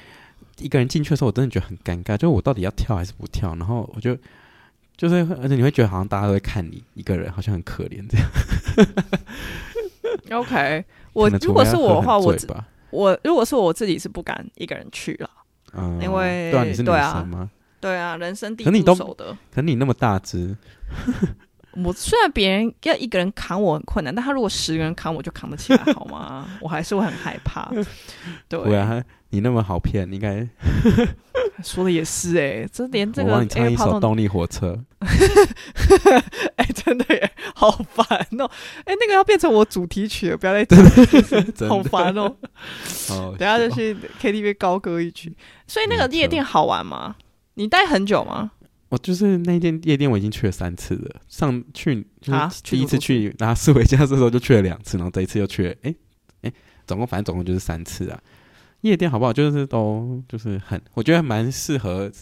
[0.59, 3.55] 一个人进去的时候，我真的觉得很尴尬，就是我到底要跳还是不跳？
[3.57, 4.17] 然后我就
[4.97, 8.29] 就是，而且你会觉得好像大家都会看你一个人，好像很可怜这样。
[10.31, 12.35] OK， 我如果是我的话，我
[12.91, 15.29] 我如果是我自己是不敢一个人去了，
[15.73, 17.51] 嗯，因为对啊，你是女生吗？
[17.81, 20.57] 对啊，人生地不熟的，可你那么大只。
[21.85, 26.49] 我虽然别人要一个人扛我很困难，但他如果十个人扛我就扛得起来，好吗？
[26.61, 27.69] 我还是会很害怕。
[28.49, 29.03] 对啊，
[29.35, 30.49] 你那么好骗，应该
[31.61, 34.79] 说的也是哎、欸，这连这个我帮你唱一首动力火车。
[36.55, 38.07] 哎、欸，真的耶，好烦
[38.39, 38.49] 哦！
[38.85, 40.65] 哎、欸，那个要变成我主题曲了，不要再
[41.53, 42.33] 讲， 好烦哦。
[43.09, 45.37] 好，等下就去 KTV 高歌一曲。
[45.67, 47.17] 所以那个夜店好玩吗？
[47.55, 48.53] 你待很久吗？
[48.91, 51.21] 我就是那间夜店，我已经去了三次了。
[51.27, 55.97] 上去就是第一次去啊、拉斯维加斯的时候就去了两次，然后这一次又去了，哎、欸、
[56.43, 56.55] 哎、欸，
[56.87, 58.21] 总共反正总共就是三次啊。
[58.85, 59.33] 夜店好不好？
[59.33, 62.13] 就是都就是很，我觉得蛮适合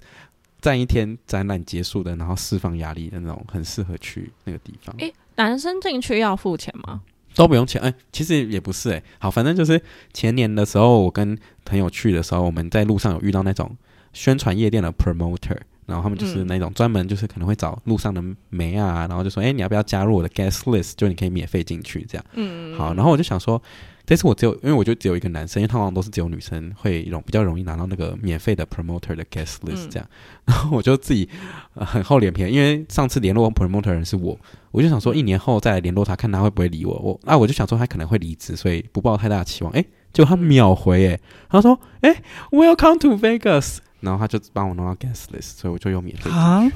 [0.61, 4.95] 站一天展览结束的，然后释放压力的那种，很适合去那个地方。
[4.99, 7.01] 诶、欸，男生进去要付钱吗？
[7.35, 7.83] 都不用钱。
[7.83, 9.05] 哎、欸，其实也不是哎、欸。
[9.19, 9.83] 好，反正就是
[10.13, 13.77] 前年的时候，我跟朋友去的时候，我们在路上有遇到那种
[14.13, 20.93] 宣传夜店的 promoter，然后他们就是那种专门就是可能会找路上的媒啊，然后就说，哎、欸，你要不要加入我的 guest list？
[20.97, 22.25] 就你可以免费进去这样。
[22.35, 22.79] 嗯。
[22.79, 23.61] 好，然后我就想说。
[24.05, 31.29] 这次我只有，因为我就只有一个男生，因为通常都是只有女生会容比较容易拿到那个免费的 promoter 的 guest list 这样，嗯、然后我就自己、
[31.75, 34.37] 呃、很厚脸皮，因为上次联络 promoter 的人是我，
[34.73, 36.95] 我就想说一年后再来联络他，看他会不会理我。
[36.99, 39.73] 我啊，我就想说他可能会离职，所以不抱太大的期望。
[39.75, 46.29] 诶，结果他秒回，诶，他说，诶，Welcome to Vegas，然后他就帮我弄到 guest list，所以我就用免费。
[46.29, 46.69] 啊，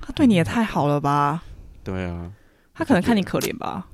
[0.00, 1.42] 他对你也太好了吧？
[1.84, 2.32] 对啊，
[2.72, 3.88] 他可能看你可怜吧。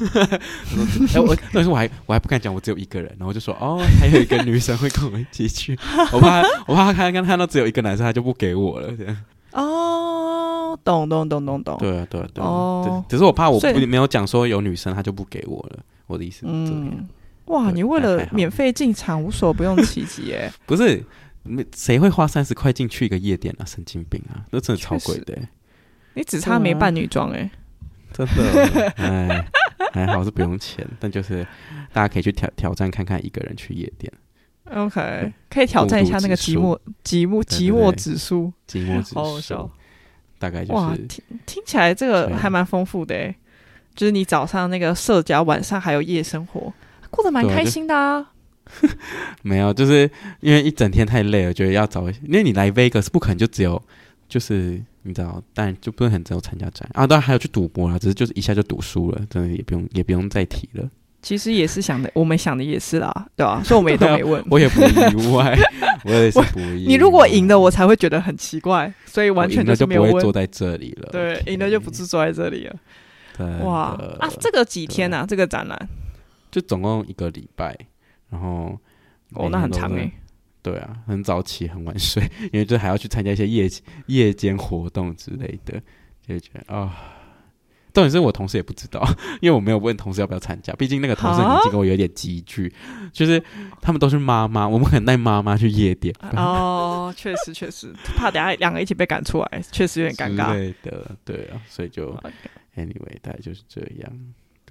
[1.14, 5.78] 哎，我那时候我还我还不敢讲，我只有一个人，然后我就说哦，还有一个女生会跟我一起去，
[6.12, 9.16] 我怕我怕他看刚看到只有一个男生，他就不给我了，这样。
[9.52, 11.76] 哦，懂懂懂懂懂。
[11.78, 12.46] 对啊对啊对啊。
[12.46, 13.04] 哦。
[13.08, 15.78] 只是我怕我不没有讲说有女生，他就不给我了。
[16.06, 16.90] 我的意思是这样。
[16.90, 17.08] 嗯。
[17.46, 20.50] 哇，你为了免费进场无所不用其极哎。
[20.64, 21.04] 不是，
[21.76, 23.64] 谁会花三十块进去一个夜店啊？
[23.66, 24.40] 神经病啊！
[24.50, 25.36] 那真的超贵的。
[26.14, 27.50] 你只差没扮女装哎。
[28.12, 29.44] 真的，哎，
[29.92, 31.46] 还好是不用钱，但就是
[31.92, 34.12] 大家可以去挑挑战看看，一个人去夜店。
[34.74, 39.70] OK，可以挑战一下那个寂寞寂寞寂寞指数，寂寞指数。
[40.38, 43.34] 大概就是哇，听听起来这个还蛮丰富的诶，
[43.94, 46.72] 就是你早上那个社交，晚上还有夜生活，
[47.10, 48.32] 过得蛮开心的啊。
[49.42, 53.82] 没有，就是因为一整天太累了，觉得要找，因为你来 Vegas 不可能就只有
[54.28, 54.82] 就是。
[55.02, 60.88] 你知道，但就不是很只有参加展啊，当然还有去赌博啦，只是就是一下就赌输了，真的也不用也不用再提了。
[61.22, 63.62] 其实也是想的，我们想的也是啦，对吧、啊？
[63.66, 65.56] 所以我们也都没问，我也不意外，
[66.04, 66.88] 我也是不意外。
[66.88, 70.10] 你如果赢了，我才会觉得很奇怪，所以完全就没有问。
[70.10, 71.10] 就不会坐在这里了。
[71.12, 72.76] 对，赢了就不是坐在这里了。
[73.38, 75.24] 对哇啊，这个几天啊？
[75.28, 75.88] 这个展览
[76.50, 77.76] 就总共一个礼拜，
[78.28, 78.76] 然后
[79.34, 80.12] 哦，那很长诶、欸。
[80.62, 83.68] 对啊，很早起，很晚睡， 因为就还要去参加一些夜
[84.06, 85.82] 夜间活动之类的，
[86.26, 86.90] 就觉得啊、哦，
[87.92, 89.04] 重点是我同事也不知道，
[89.42, 93.42] 因为我没有问同事要不要参加，毕竟那个同事已经跟我有点积聚，啊、就是
[93.80, 96.14] 他们都是妈妈，我们可能带妈妈去夜店。
[96.36, 100.52] 哦，确实确实，怕等下两个一起被赶出来，确实有点尴尬。
[100.52, 102.12] 对的，对啊，所以就
[102.76, 104.12] anyway，大概就是这样。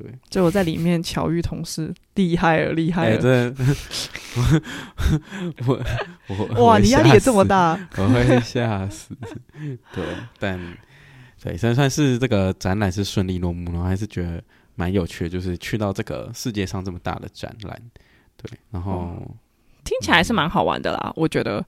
[0.01, 3.21] 对，就我在里面巧遇同事，厉害了，厉害了！
[3.21, 3.53] 欸、
[5.67, 5.83] 我
[6.27, 9.15] 我我哇，你压力也这么大，我会吓死。
[9.93, 10.03] 对，
[10.39, 10.59] 但
[11.43, 14.41] 对，算算是这个展览是顺利落幕，然后还是觉得
[14.75, 17.81] 蛮有趣的，就是去到这个世界上这么大的展览，
[18.37, 19.31] 对，然后、哦、
[19.83, 21.63] 听起来是蛮好玩的啦，我觉得。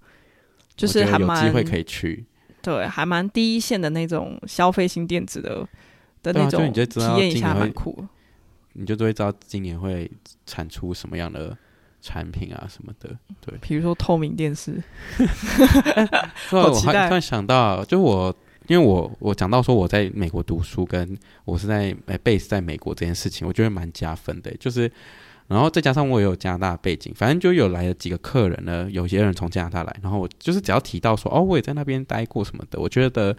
[0.75, 2.25] 就是还蛮有机会可以去，
[2.63, 5.63] 对，还蛮第一线的那种消费型电子的
[6.23, 8.03] 的那种体验一下，蛮酷。
[8.73, 10.09] 你就都会知道今年会
[10.45, 11.55] 产出什么样的
[12.01, 14.81] 产品啊什么的，对，比如说透明电视。
[16.51, 18.35] 我还突然想到，就我
[18.67, 24.53] 因为我我讲到说我在美国读书，跟我是在诶 base 在美国这件事情，我觉得蛮加分的。
[24.57, 24.91] 就是，
[25.47, 33.35] 然后再加上我也有加拿大背景，反正就有来了几个客人呢，有些人从加拿大来，然后我就是只要提到说哦，我也在那边待过什么的，我觉得。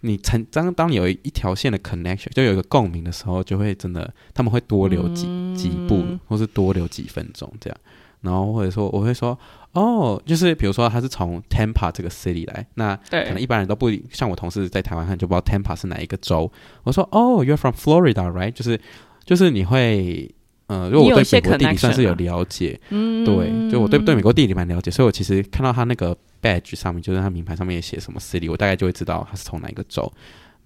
[0.00, 7.78] 你曾当当你有一条线的 connection，就有一个共鸣的时候，就会真的他们会多留几、嗯、几步，或是多留几分钟这样。
[8.20, 9.38] 然后或者说我会说，
[9.72, 16.50] 哦，就是比如说他是从 Tampa 这个 city 来，那可能一般人都不像我同事在台湾看就不知道 Tampa 是哪一个州。
[16.82, 18.52] 我说，哦，You're from Florida，right？
[18.52, 18.80] 就是
[19.24, 20.34] 就是你会。
[20.68, 30.12] 嗯，因为我对美国地理算是有了解，嗯，对，就我对对美国地理蛮了解，所以我其实看到他那个 badge 上面，就是他名牌上面也写什么 city，我大概就会知道他是从哪一个州。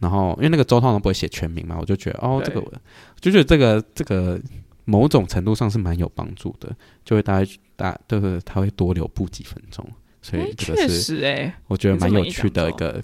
[0.00, 2.72] 然后因为那个州通常不会写全名嘛，我就觉得哦，这个我
[3.20, 4.40] 就觉得这个这个
[4.84, 6.74] 某种程度上是蛮有帮助的，
[7.04, 9.88] 就会大概大就是他会多留步几分钟，
[10.20, 13.00] 所以这个是哎，我觉得蛮有趣的一个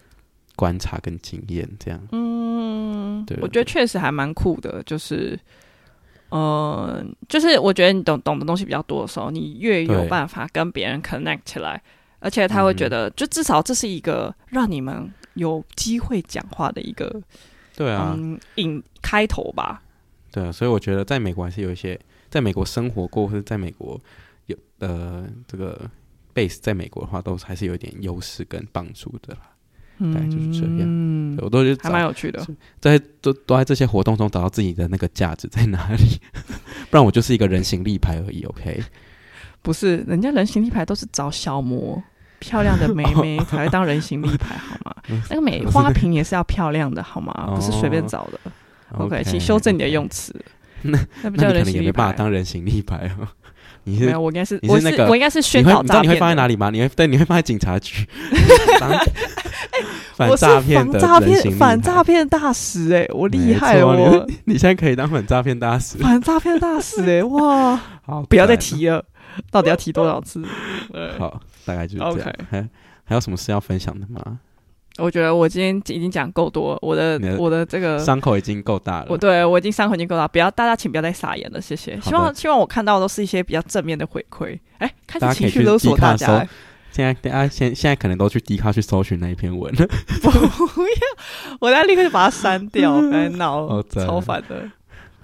[0.56, 5.38] 观察跟经验，这样，嗯，对，我觉得确实还蛮酷的，就是。
[6.30, 11.82] 嗯，就是我觉得你懂懂的东西比较多的时候，你越有办法跟别人 connect 起来，
[12.18, 17.22] 而且他会觉得，就至少这是一个让你们有机会讲话的一个，
[17.74, 18.14] 对啊，
[18.56, 19.82] 引、嗯、开头吧。
[20.30, 21.98] 对啊，所以我觉得在美国还是有一些，
[22.28, 23.98] 在美国生活过或者在美国
[24.46, 25.90] 有呃这个
[26.34, 29.40] base 在美国的话，都还是有一点优势跟帮助的啦。
[29.98, 30.78] 嗯，就是这样。
[30.80, 32.44] 嗯，我都觉得还蛮有趣的，
[32.80, 36.20] 在都都在这些活动中找到自己的那个价值在哪里。
[36.90, 38.42] 不然我就是一个人形立牌而已。
[38.44, 38.82] OK，
[39.62, 42.02] 不是，人家人形立牌都是找小模
[42.38, 44.94] 漂亮的妹妹才会当人形立牌，好吗？
[45.28, 47.52] 那个美花瓶也是要漂亮的，好吗？
[47.54, 48.40] 不是随便找的。
[48.92, 50.34] OK，请修正你的用词。
[50.82, 53.26] 那那不叫人形立牌，当人形立牌哦。
[53.88, 55.84] 你是没有，我应该是你是那个，我应该是宣导诈骗。
[55.84, 56.70] 你知道你会放在哪里吗？
[56.70, 58.06] 你会对，你会放在警察局。
[60.14, 64.26] 反诈骗的诈骗反诈骗大使哎，我厉害哦！
[64.46, 67.80] 你现在可以当反诈骗大使，反诈骗大使哎 哇！
[68.04, 69.04] 好，不要再提了，
[69.52, 70.44] 到底要提多少次？
[71.18, 72.32] 好，大概就是这样。
[72.50, 72.68] 还
[73.04, 74.40] 还有什么事要分享的吗？
[74.98, 79.06] 我觉得我今天已经讲够多，我的我的这个伤口已经够大了。
[79.08, 81.98] 我对我已经伤口已经够大，不要大家请不要再撒盐了，谢谢。
[82.00, 84.58] 希望希望我看到的都是一些比较正面的回馈。
[84.78, 86.46] 哎，开始情绪勒索大家。
[86.90, 89.72] 现在大家现现在可能都去迪卡去搜寻那一篇文。
[89.74, 94.68] 不要，我再立刻就把它删掉，别闹， 超烦的。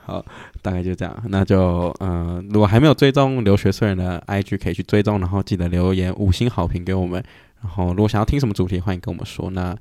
[0.04, 0.24] 好，
[0.60, 1.22] 大概就这样。
[1.28, 7.24] 那就嗯、呃，如果还没有追踪留学虽人的 IG，可以去追踪，然后记得留言五星好评给我们。
[7.64, 9.48] 然后，如果想要听什么主题，欢迎跟我们说。
[9.50, 9.74] 那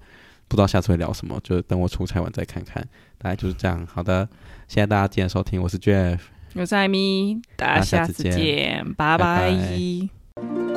[0.48, 2.82] 不知道下次会聊什么，就等我出差完再看看。
[3.18, 3.86] 大概就是这样。
[3.86, 4.28] 好的，
[4.70, 6.20] 谢谢大家今天收听，我是 Jeff，
[6.56, 9.52] 我是艾米，大家下次见，拜拜。
[9.52, 9.52] 拜
[10.38, 10.73] 拜。